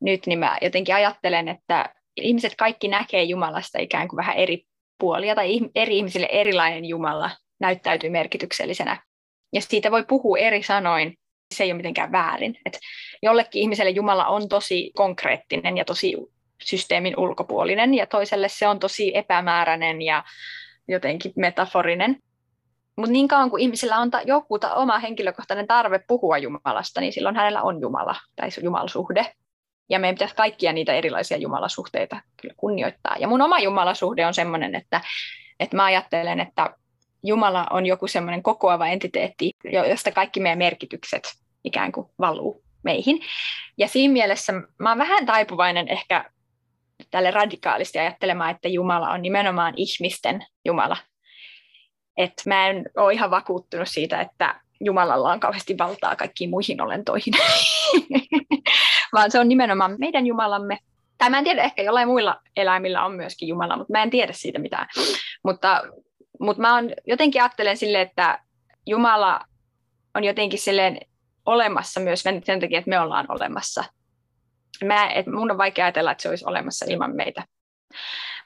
[0.00, 4.64] nyt niin mä jotenkin ajattelen, että ihmiset kaikki näkee Jumalasta ikään kuin vähän eri
[4.98, 7.30] puolia, tai eri ihmisille erilainen Jumala
[7.61, 9.02] näyttäytyy merkityksellisenä.
[9.52, 11.14] Ja siitä voi puhua eri sanoin,
[11.54, 12.58] se ei ole mitenkään väärin.
[12.66, 12.78] Et
[13.22, 16.16] jollekin ihmiselle Jumala on tosi konkreettinen ja tosi
[16.64, 20.24] systeemin ulkopuolinen, ja toiselle se on tosi epämääräinen ja
[20.88, 22.16] jotenkin metaforinen.
[22.96, 27.12] Mutta niin kauan kuin ihmisillä on ta- joku ta- oma henkilökohtainen tarve puhua Jumalasta, niin
[27.12, 29.32] silloin hänellä on Jumala tai jumalsuhde.
[29.91, 33.16] Ja meidän pitäisi kaikkia niitä erilaisia jumalasuhteita kyllä kunnioittaa.
[33.18, 35.01] Ja mun oma jumalasuhde on sellainen, että,
[35.61, 36.74] että mä ajattelen, että
[37.22, 39.53] Jumala on joku semmoinen kokoava entiteetti,
[39.88, 41.22] josta kaikki meidän merkitykset
[41.64, 43.20] ikään kuin valuu meihin.
[43.78, 46.30] Ja siinä mielessä mä oon vähän taipuvainen ehkä
[47.11, 50.97] tälle radikaalisti ajattelemaan, että Jumala on nimenomaan ihmisten Jumala.
[52.16, 57.34] Et mä en ole ihan vakuuttunut siitä, että Jumalalla on kauheasti valtaa kaikkiin muihin olentoihin,
[59.12, 60.78] vaan se on nimenomaan meidän Jumalamme.
[61.18, 64.32] Tai mä en tiedä, ehkä jollain muilla eläimillä on myöskin Jumala, mutta mä en tiedä
[64.32, 64.86] siitä mitään.
[65.44, 65.82] Mutta,
[66.40, 68.38] mutta mä on, jotenkin ajattelen sille, että
[68.86, 69.40] Jumala
[70.14, 70.98] on jotenkin silleen
[71.46, 73.84] olemassa myös sen takia, että me ollaan olemassa.
[74.84, 77.44] Mä, et mun on vaikea ajatella, että se olisi olemassa ilman meitä.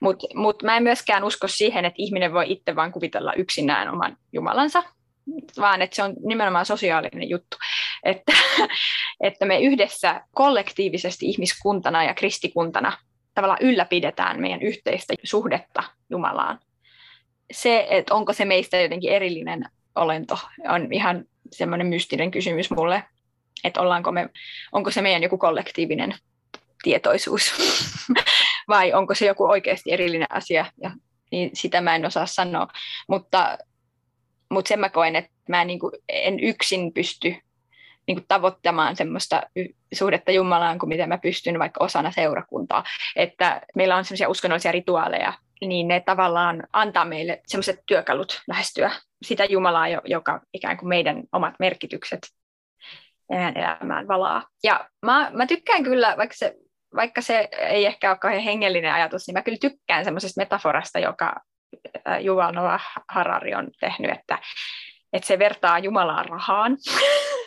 [0.01, 4.17] Mutta mut mä en myöskään usko siihen, että ihminen voi itse vain kuvitella yksinään oman
[4.33, 4.83] Jumalansa,
[5.61, 7.57] vaan että se on nimenomaan sosiaalinen juttu.
[8.05, 8.33] Että,
[9.21, 12.99] että me yhdessä kollektiivisesti ihmiskuntana ja kristikuntana
[13.35, 16.59] tavallaan ylläpidetään meidän yhteistä suhdetta Jumalaan.
[17.53, 20.39] Se, että onko se meistä jotenkin erillinen olento,
[20.69, 23.03] on ihan semmoinen mystinen kysymys mulle,
[23.65, 24.29] että ollaanko me,
[24.73, 26.15] onko se meidän joku kollektiivinen
[26.83, 27.53] tietoisuus
[28.69, 30.91] vai onko se joku oikeasti erillinen asia, ja,
[31.31, 32.69] niin sitä mä en osaa sanoa,
[33.09, 33.59] mutta
[34.51, 37.37] mutta sen mä koen, että mä en, niin kuin, en yksin pysty
[38.07, 39.43] niin kuin tavoittamaan semmoista
[39.95, 42.85] suhdetta Jumalaan kuin miten mä pystyn vaikka osana seurakuntaa.
[43.17, 48.91] Että meillä on semmoisia uskonnollisia rituaaleja, niin ne tavallaan antaa meille semmoiset työkalut lähestyä
[49.23, 52.21] sitä Jumalaa, joka ikään kuin meidän omat merkitykset
[53.31, 54.49] meidän elämään valaa.
[54.63, 56.55] Ja mä, mä tykkään kyllä, vaikka se,
[56.97, 61.35] vaikka se ei ehkä ole kauhean hengellinen ajatus, niin mä kyllä tykkään semmoisesta metaforasta, joka
[62.21, 64.39] Juval Noah Harari on tehnyt, että,
[65.13, 66.77] että se vertaa Jumalaa rahaan.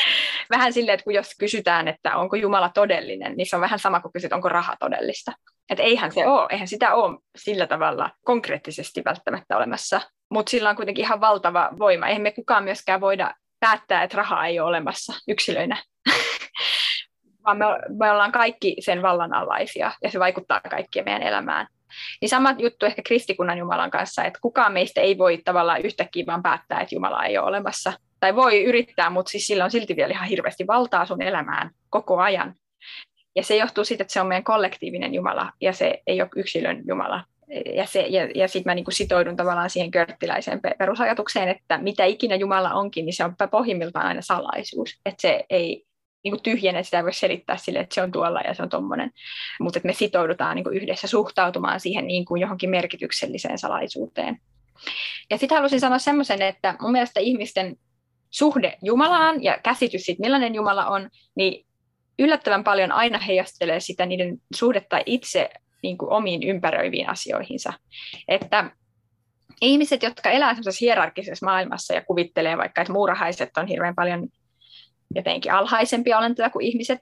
[0.50, 4.00] vähän silleen, että kun jos kysytään, että onko Jumala todellinen, niin se on vähän sama
[4.00, 5.32] kuin kysyt, onko raha todellista.
[5.70, 10.76] Että eihän se ole, eihän sitä ole sillä tavalla konkreettisesti välttämättä olemassa, mutta sillä on
[10.76, 12.06] kuitenkin ihan valtava voima.
[12.06, 15.82] Eihän me kukaan myöskään voida päättää, että rahaa ei ole olemassa yksilöinä,
[17.44, 17.64] vaan me,
[17.98, 21.66] me ollaan kaikki sen vallan alaisia ja se vaikuttaa kaikkien meidän elämään.
[22.20, 26.42] Niin sama juttu ehkä kristikunnan Jumalan kanssa, että kukaan meistä ei voi tavallaan yhtäkkiä vaan
[26.42, 27.92] päättää, että Jumala ei ole olemassa.
[28.20, 32.20] Tai voi yrittää, mutta siis sillä on silti vielä ihan hirveästi valtaa sun elämään koko
[32.20, 32.54] ajan.
[33.36, 36.82] Ja se johtuu siitä, että se on meidän kollektiivinen Jumala ja se ei ole yksilön
[36.88, 37.24] Jumala.
[37.74, 42.04] Ja, se, ja, ja sitten mä niin kuin sitoudun tavallaan siihen körttiläiseen perusajatukseen, että mitä
[42.04, 45.00] ikinä Jumala onkin, niin se on pohjimmiltaan aina salaisuus.
[45.06, 45.84] Että se ei
[46.24, 48.68] niin kuin tyhjene, sitä ei voi selittää sille, että se on tuolla ja se on
[48.68, 49.10] tuommoinen.
[49.60, 54.40] Mutta me sitoudutaan niin kuin yhdessä suhtautumaan siihen niin kuin johonkin merkitykselliseen salaisuuteen.
[55.30, 57.76] Ja sitten halusin sanoa semmoisen, että mun mielestä ihmisten
[58.38, 61.66] suhde Jumalaan ja käsitys siitä, millainen Jumala on, niin
[62.18, 65.50] yllättävän paljon aina heijastelee sitä niiden suhdetta itse
[65.82, 67.72] niin kuin omiin ympäröiviin asioihinsa.
[68.28, 68.70] Että
[69.60, 74.28] ihmiset, jotka elää sellaisessa hierarkisessa maailmassa ja kuvittelee vaikka, että muurahaiset on hirveän paljon
[75.14, 77.00] jotenkin alhaisempia olentoja kuin ihmiset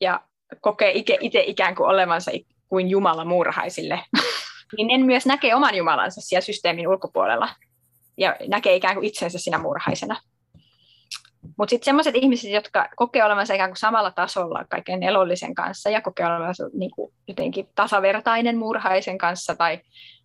[0.00, 0.20] ja
[0.60, 2.30] kokee itse ikään kuin olevansa
[2.68, 4.00] kuin Jumala muurahaisille,
[4.76, 7.48] niin ne myös näkee oman Jumalansa siellä systeemin ulkopuolella
[8.16, 10.20] ja näkee ikään kuin itsensä siinä muurahaisena.
[11.58, 16.00] Mutta sitten sellaiset ihmiset, jotka kokee olevansa ikään kuin samalla tasolla kaiken elollisen kanssa ja
[16.00, 19.80] kokee olevansa niin kuin jotenkin tasavertainen muurahaisen kanssa tai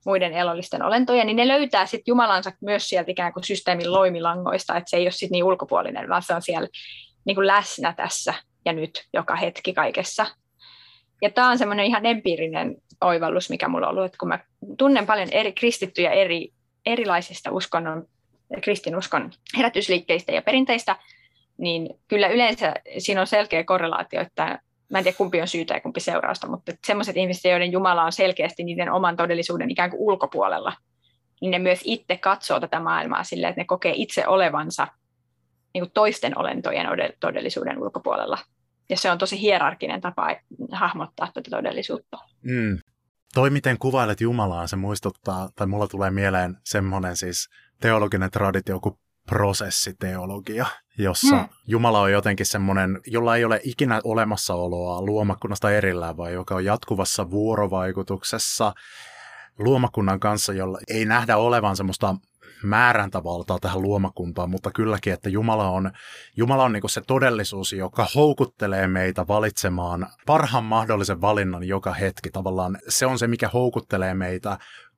[0.06, 4.90] muiden elollisten olentojen, niin ne löytää sitten Jumalansa myös sieltä ikään kuin systeemin loimilangoista, että
[4.90, 6.68] se ei ole sitten niin ulkopuolinen, vaan se on siellä
[7.26, 8.34] niin kuin läsnä tässä
[8.66, 10.26] ja nyt joka hetki kaikessa.
[11.22, 14.40] Ja tämä on semmoinen ihan empiirinen oivallus, mikä mulla on ollut, että kun mä
[14.78, 16.50] tunnen paljon eri kristittyjä eri,
[16.86, 18.06] erilaisista uskonnon
[18.62, 20.96] kristinuskon herätysliikkeistä ja perinteistä,
[21.58, 24.60] niin kyllä yleensä siinä on selkeä korrelaatio, että
[24.92, 28.12] mä en tiedä kumpi on syytä ja kumpi seurausta, mutta sellaiset ihmiset, joiden Jumala on
[28.12, 30.74] selkeästi niiden oman todellisuuden ikään kuin ulkopuolella,
[31.42, 34.88] niin ne myös itse katsoo tätä maailmaa silleen, että ne kokee itse olevansa
[35.74, 36.88] niin kuin toisten olentojen
[37.20, 38.38] todellisuuden ulkopuolella.
[38.90, 40.36] Ja se on tosi hierarkinen tapa
[40.72, 42.18] hahmottaa tätä todellisuutta.
[42.42, 42.80] Mm.
[43.34, 47.50] Toi, miten kuvailet Jumalaa, se muistuttaa, tai mulla tulee mieleen semmoinen siis
[47.82, 50.66] teologinen traditio kuin prosessiteologia,
[50.98, 51.50] jossa mm.
[51.68, 57.32] Jumala on jotenkin semmoinen, jolla ei ole ikinä olemassaoloa luomakunnasta erillään, vaan joka on jatkuvassa
[57.32, 58.74] vuorovaikutuksessa
[59.60, 62.16] luomakunnan kanssa, jolla ei nähdä olevan semmoista
[62.64, 65.92] määräntävaltaa tähän luomakuntaan, mutta kylläkin, että Jumala on,
[66.38, 72.32] Jumala on niin se todellisuus, joka houkuttelee meitä valitsemaan parhaan mahdollisen valinnan joka hetki.
[72.32, 74.58] Tavallaan se on se, mikä houkuttelee meitä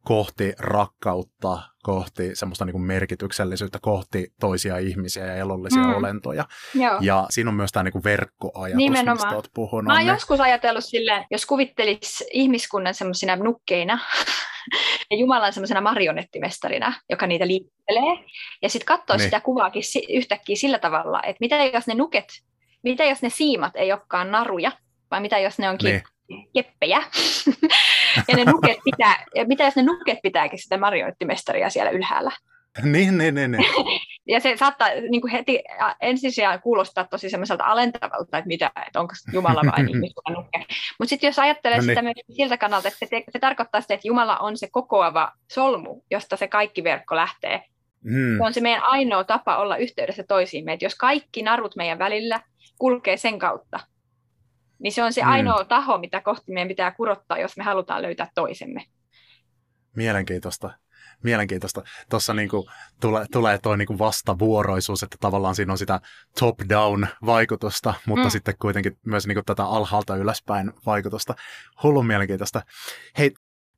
[0.10, 5.96] kohti rakkautta, kohti semmoista niin kuin merkityksellisyyttä, kohti toisia ihmisiä ja elollisia mm.
[5.96, 6.46] olentoja.
[6.76, 6.98] Joo.
[7.02, 9.18] Ja siinä on myös tämä niin kuin verkkoajatus, Nimenomaan.
[9.18, 9.86] mistä olet puhunut.
[9.86, 14.00] Mä oon joskus ajatellut silleen, jos kuvittelis ihmiskunnan semmoisina nukkeina,
[15.12, 18.26] ja Jumalan semmoisena marionettimestarina, joka niitä liittelee,
[18.62, 19.24] ja sitten katsoo niin.
[19.24, 22.28] sitä kuvaakin yhtäkkiä sillä tavalla, että mitä jos ne nuket,
[22.84, 24.72] mitä jos ne siimat ei olekaan naruja,
[25.12, 26.04] vai mitä jos ne onkin niin.
[26.54, 27.02] Keppejä,
[28.28, 32.32] ja ne nuket pitää, ja mitä jos ne nuket pitääkin sitä marionettimestaria siellä ylhäällä?
[32.84, 33.52] Niin, niin, niin.
[33.52, 33.66] niin.
[34.34, 35.64] ja se saattaa niin kuin heti
[36.02, 40.66] ensisijaisesti kuulostaa tosi semmoiselta alentavalta, että mitä, että onko Jumala vai ihmiskunnan nukke.
[41.00, 42.16] Mutta sitten jos ajattelee no, sitä niin.
[42.28, 46.36] myös siltä kannalta, että se, se tarkoittaa sitä, että Jumala on se kokoava solmu, josta
[46.36, 47.64] se kaikki verkko lähtee.
[48.04, 48.38] Hmm.
[48.38, 52.40] Se on se meidän ainoa tapa olla yhteydessä toisiimme, että jos kaikki narut meidän välillä
[52.78, 53.80] kulkee sen kautta,
[54.80, 55.30] niin se on se mm.
[55.30, 58.86] ainoa taho, mitä kohti meidän pitää kurottaa, jos me halutaan löytää toisemme.
[59.96, 60.74] Mielenkiintoista.
[61.24, 61.84] Mielenkiintoista.
[62.10, 62.70] Tuossa niinku
[63.02, 66.00] tule, tulee tuo niinku vastavuoroisuus, että tavallaan siinä on sitä
[66.40, 68.30] top-down vaikutusta, mutta mm.
[68.30, 71.36] sitten kuitenkin myös niinku tätä alhaalta ylöspäin vaikutusta.
[71.84, 72.62] Hullun mielenkiintoista.
[73.18, 73.34] Hei,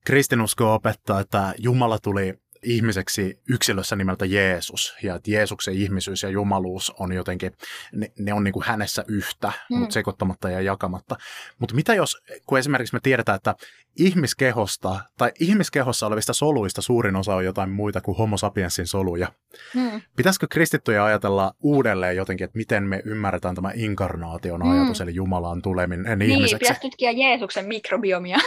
[0.06, 2.34] kristinusko opettaa, että Jumala tuli
[2.64, 7.51] ihmiseksi yksilössä nimeltä Jeesus, ja että Jeesuksen ihmisyys ja jumaluus on jotenkin,
[7.93, 9.78] ne, ne on niin kuin hänessä yhtä, mm.
[9.78, 11.16] mutta sekoittamatta ja jakamatta.
[11.59, 13.55] Mutta mitä jos, kun esimerkiksi me tiedetään, että
[13.99, 19.28] ihmiskehosta tai ihmiskehossa olevista soluista suurin osa on jotain muita kuin homo sapiensin soluja.
[19.76, 20.01] Mm.
[20.16, 24.72] Pitäisikö kristittyjä ajatella uudelleen jotenkin, että miten me ymmärretään tämä inkarnaation mm.
[24.72, 26.53] ajatus, eli Jumalan tuleminen niin, ihmiseksi?
[26.53, 28.38] Niin, pitäisi tutkia Jeesuksen mikrobiomia,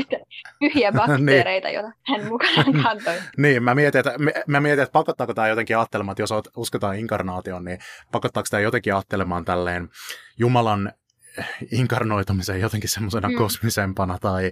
[0.60, 1.74] pyhiä bakteereita, niin.
[1.74, 3.14] joita hän mukanaan kantoi.
[3.36, 4.14] niin, mä mietin, että,
[4.46, 7.78] mä mietin, että pakottaako tämä jotenkin ajattelemaan, että jos uskotaan inkarnaation, niin
[8.12, 9.88] pakottaako tämä jotenkin ajattelemaan tälleen
[10.38, 10.92] Jumalan
[11.72, 13.34] inkarnoitumisen jotenkin semmoisena mm.
[13.34, 14.50] kosmisempana tai,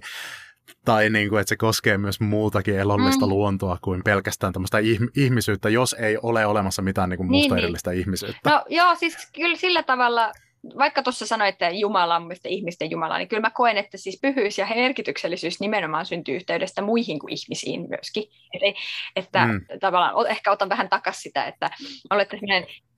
[0.85, 3.29] tai niin kuin, että se koskee myös muutakin elollista mm.
[3.29, 4.77] luontoa kuin pelkästään tämmöistä
[5.15, 7.63] ihmisyyttä, jos ei ole olemassa mitään niin kuin muusta niin, niin.
[7.63, 7.99] erillistä niin.
[7.99, 8.49] ihmisyyttä.
[8.49, 10.31] No joo, siis kyllä sillä tavalla,
[10.77, 14.57] vaikka tuossa sanoit, että Jumala on ihmisten Jumala, niin kyllä mä koen, että siis pyhyys
[14.57, 18.23] ja merkityksellisyys nimenomaan syntyy yhteydestä muihin kuin ihmisiin myöskin.
[18.53, 18.81] Että,
[19.15, 19.61] että mm.
[19.79, 21.69] tavallaan ehkä otan vähän takaisin sitä, että
[22.09, 22.39] olette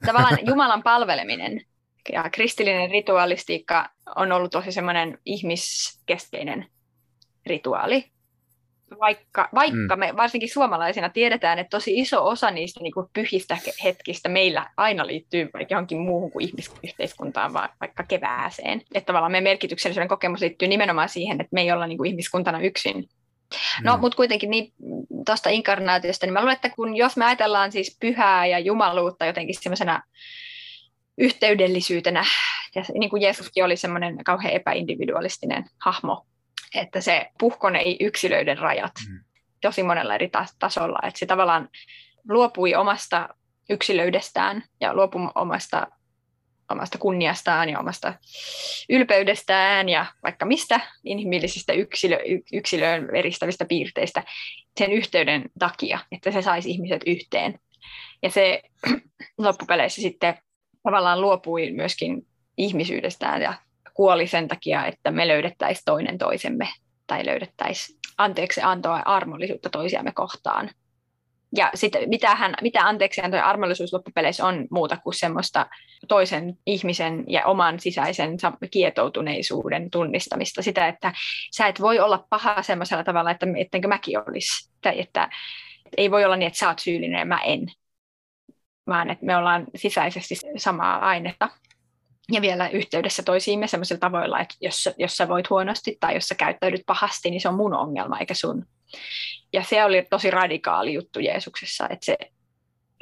[0.06, 1.62] tavallaan Jumalan palveleminen
[2.14, 6.68] ja kristillinen rituaalistiikka on ollut tosi semmoinen ihmiskeskeinen
[7.46, 8.13] rituaali.
[9.00, 10.00] Vaikka, vaikka mm.
[10.00, 15.08] me varsinkin suomalaisina tiedetään, että tosi iso osa niistä niin kuin pyhistä hetkistä meillä aina
[15.08, 18.82] liittyy johonkin muuhun kuin ihmisyhteiskuntaan, vaan vaikka kevääseen.
[18.94, 22.62] Että tavallaan meidän merkityksellisyyden kokemus liittyy nimenomaan siihen, että me ei olla niin kuin ihmiskuntana
[22.62, 23.10] yksin.
[23.84, 24.02] No, mm.
[24.02, 24.74] mutta kuitenkin niin,
[25.26, 29.56] tuosta inkarnaatiosta, niin mä luulen, että kun, jos me ajatellaan siis pyhää ja jumaluutta jotenkin
[29.62, 30.02] semmoisena
[31.18, 32.24] yhteydellisyytenä.
[32.76, 36.26] Ja niin kuin Jeesuskin oli semmoinen kauhean epäindividualistinen hahmo,
[36.76, 39.20] että se puhkonei yksilöiden rajat mm.
[39.62, 41.00] tosi monella eri tasolla.
[41.08, 41.70] Että se tavallaan
[42.30, 43.30] luopui omasta
[43.70, 45.88] yksilöydestään ja luopui omasta,
[46.72, 48.14] omasta kunniastaan ja omasta
[48.90, 52.20] ylpeydestään ja vaikka mistä inhimillisistä yksilö,
[52.54, 54.24] yksilöön veristävistä piirteistä
[54.78, 57.60] sen yhteyden takia, että se saisi ihmiset yhteen.
[58.24, 58.62] Ja se
[59.38, 60.38] loppupeleissä sitten
[60.84, 63.54] tavallaan luopui myöskin ihmisyydestään ja
[63.94, 66.70] kuoli sen takia, että me löydettäisiin toinen toisemme
[67.08, 70.70] tai löydettäisiin anteeksi antoa ja armollisuutta toisiamme kohtaan.
[71.56, 75.66] Ja sitten mitä, hän, mitä anteeksi anto ja armollisuus loppupeleissä on muuta kuin semmoista
[76.08, 78.38] toisen ihmisen ja oman sisäisen
[78.72, 80.62] kietoutuneisuuden tunnistamista.
[80.62, 81.14] Sitä, että
[81.52, 84.72] sä et voi olla paha semmoisella tavalla, että ettenkö mäkin olisi.
[84.82, 85.24] Tai että,
[85.86, 87.68] että ei voi olla niin, että sä oot syyllinen ja mä en
[88.88, 91.50] vaan että me ollaan sisäisesti samaa ainetta
[92.32, 96.36] ja vielä yhteydessä toisiimme sellaisilla tavoilla, että jos, jos sä voit huonosti tai jos sä
[96.36, 98.66] käyttäydyt pahasti, niin se on mun ongelma eikä sun.
[99.54, 102.18] Ja se oli tosi radikaali juttu Jeesuksessa, että se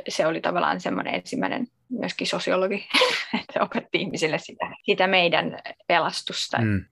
[0.09, 2.87] se oli tavallaan semmoinen ensimmäinen myöskin sosiologi,
[3.41, 6.57] että opetti ihmisille sitä, sitä meidän pelastusta.
[6.61, 6.85] Mm.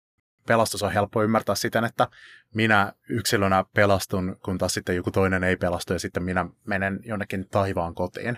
[0.47, 2.07] Pelastus on helppo ymmärtää siten, että
[2.55, 7.49] minä yksilönä pelastun, kun taas sitten joku toinen ei pelastu ja sitten minä menen jonnekin
[7.49, 8.37] taivaan kotiin.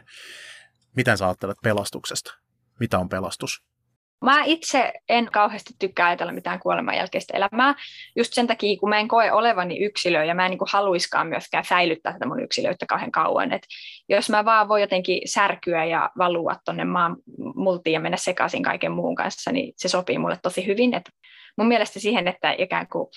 [0.96, 2.34] Miten sä ajattelet pelastuksesta?
[2.80, 3.64] Mitä on pelastus?
[4.26, 7.76] Mä itse en kauheasti tykkää ajatella mitään kuoleman jälkeistä elämää,
[8.16, 11.66] just sen takia, kun mä en koe olevani yksilö ja mä en niin haluiskaan myöskään
[11.66, 13.52] säilyttää tätä mun yksilöitä kauhean kauan.
[13.52, 13.62] Et
[14.10, 17.16] jos mä vaan voi jotenkin särkyä ja valua tuonne maan
[17.56, 20.94] multiin ja mennä sekaisin kaiken muun kanssa, niin se sopii mulle tosi hyvin.
[20.94, 21.10] Et
[21.58, 23.08] mun mielestä siihen, että ikään kuin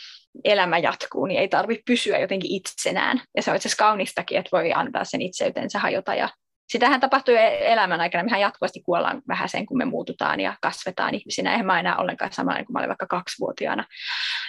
[0.45, 3.21] elämä jatkuu, niin ei tarvitse pysyä jotenkin itsenään.
[3.37, 6.29] Ja se on itse asiassa kaunistakin, että voi antaa sen itseytensä hajota ja
[6.69, 8.25] sitähän tapahtuu elämän aikana.
[8.25, 11.53] Mehän jatkuvasti kuollaan vähän sen, kun me muututaan ja kasvetaan ihmisinä.
[11.53, 13.85] Eihän mä enää ollenkaan samanlainen kuin mä olin vaikka kaksivuotiaana.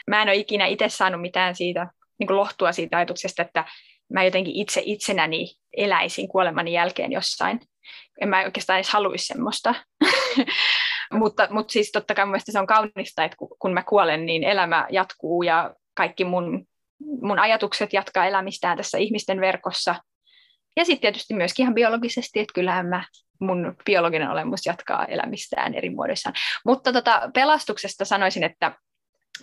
[0.09, 1.87] Mä en ole ikinä itse saanut mitään siitä,
[2.19, 3.65] niin kuin lohtua siitä ajatuksesta, että
[4.13, 5.47] mä jotenkin itse itsenäni
[5.77, 7.59] eläisin kuolemani jälkeen jossain.
[8.21, 9.75] En mä oikeastaan edes haluaisi semmoista.
[11.19, 15.43] mutta, mutta siis totta kai se on kaunista, että kun mä kuolen, niin elämä jatkuu
[15.43, 16.65] ja kaikki mun,
[17.21, 19.95] mun ajatukset jatkaa elämistään tässä ihmisten verkossa–
[20.77, 23.03] ja sitten tietysti myöskin ihan biologisesti, että kyllähän mä,
[23.39, 26.35] mun biologinen olemus jatkaa elämistään eri muodoissaan.
[26.65, 28.71] Mutta tota, pelastuksesta sanoisin, että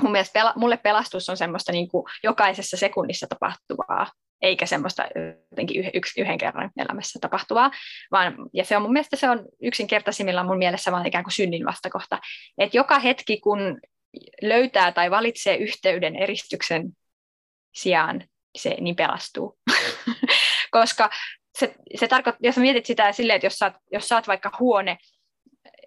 [0.03, 4.07] mun mielestä pela, mulle pelastus on semmoista niin kuin jokaisessa sekunnissa tapahtuvaa,
[4.43, 5.05] eikä semmoista
[5.51, 7.71] jotenkin yh, yks, yhden kerran elämässä tapahtuvaa,
[8.11, 11.67] vaan, ja se on mun mielestä se on yksinkertaisimmillaan mun mielessä vaan ikään kuin synnin
[11.67, 12.19] vastakohta,
[12.59, 13.81] että joka hetki kun
[14.43, 16.93] löytää tai valitsee yhteyden eristyksen
[17.75, 18.25] sijaan,
[18.57, 19.59] se niin pelastuu.
[20.71, 21.11] koska
[21.59, 24.99] se, se tarkoittaa, jos mietit sitä silleen, että jos oot, jos oot vaikka huone,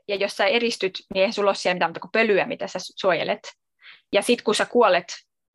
[0.08, 3.52] ja jos sä eristyt, niin eihän sulla ole siellä mitään kuin pölyä, mitä sä suojelet.
[4.14, 5.08] Ja sitten kun sä kuolet,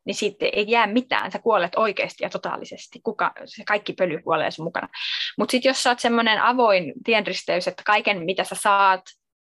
[0.04, 3.00] niin siitä ei jää mitään, sä kuolet oikeasti ja totaalisesti.
[3.02, 4.88] Kuka, se kaikki pöly kuolee sun mukana.
[5.38, 9.00] Mutta sitten jos sä oot semmoinen avoin tienristeys, että kaiken mitä sä saat,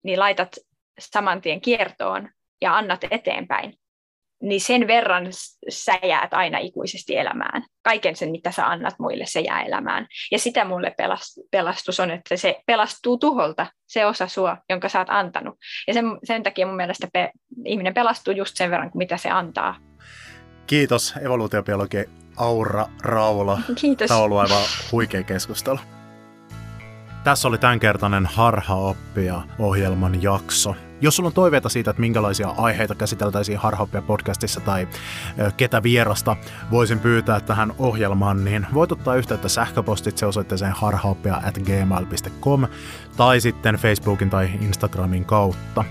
[0.03, 0.55] niin laitat
[0.99, 2.29] saman tien kiertoon
[2.61, 3.73] ja annat eteenpäin,
[4.45, 5.27] niin sen verran
[5.69, 7.63] sä jäät aina ikuisesti elämään.
[7.83, 10.07] Kaiken sen, mitä sä annat muille, se jää elämään.
[10.31, 10.95] Ja sitä mulle
[11.51, 15.55] pelastus on, että se pelastuu tuholta, se osa sua, jonka sä oot antanut.
[15.87, 17.31] Ja sen, sen takia mun mielestä pe-
[17.65, 19.75] ihminen pelastuu just sen verran, kuin mitä se antaa.
[20.67, 22.05] Kiitos evoluutiobiologi
[22.37, 23.59] Aura Raula.
[23.81, 24.07] Kiitos.
[24.07, 25.79] Tämä on ollut aivan huikea keskustelu.
[27.23, 30.75] Tässä oli tämänkertainen Harha-oppia ohjelman jakso.
[31.01, 34.87] Jos sulla on toiveita siitä, että minkälaisia aiheita käsiteltäisiin Harhaoppia podcastissa tai
[35.57, 36.35] ketä vierasta
[36.71, 42.67] voisin pyytää tähän ohjelmaan, niin voit ottaa yhteyttä sähköpostitse osoitteeseen harhaoppia at gmail.com
[43.17, 45.83] tai sitten Facebookin tai Instagramin kautta.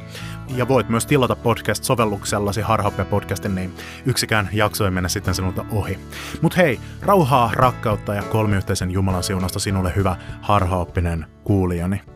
[0.56, 3.74] Ja voit myös tilata podcast-sovelluksellasi Harhaoppia podcastin, niin
[4.06, 5.98] yksikään jakso ei mene sitten sinulta ohi.
[6.42, 12.13] Mut hei, rauhaa, rakkautta ja kolmiyhteisen Jumalan siunasta sinulle hyvä harhaoppinen kuulijani.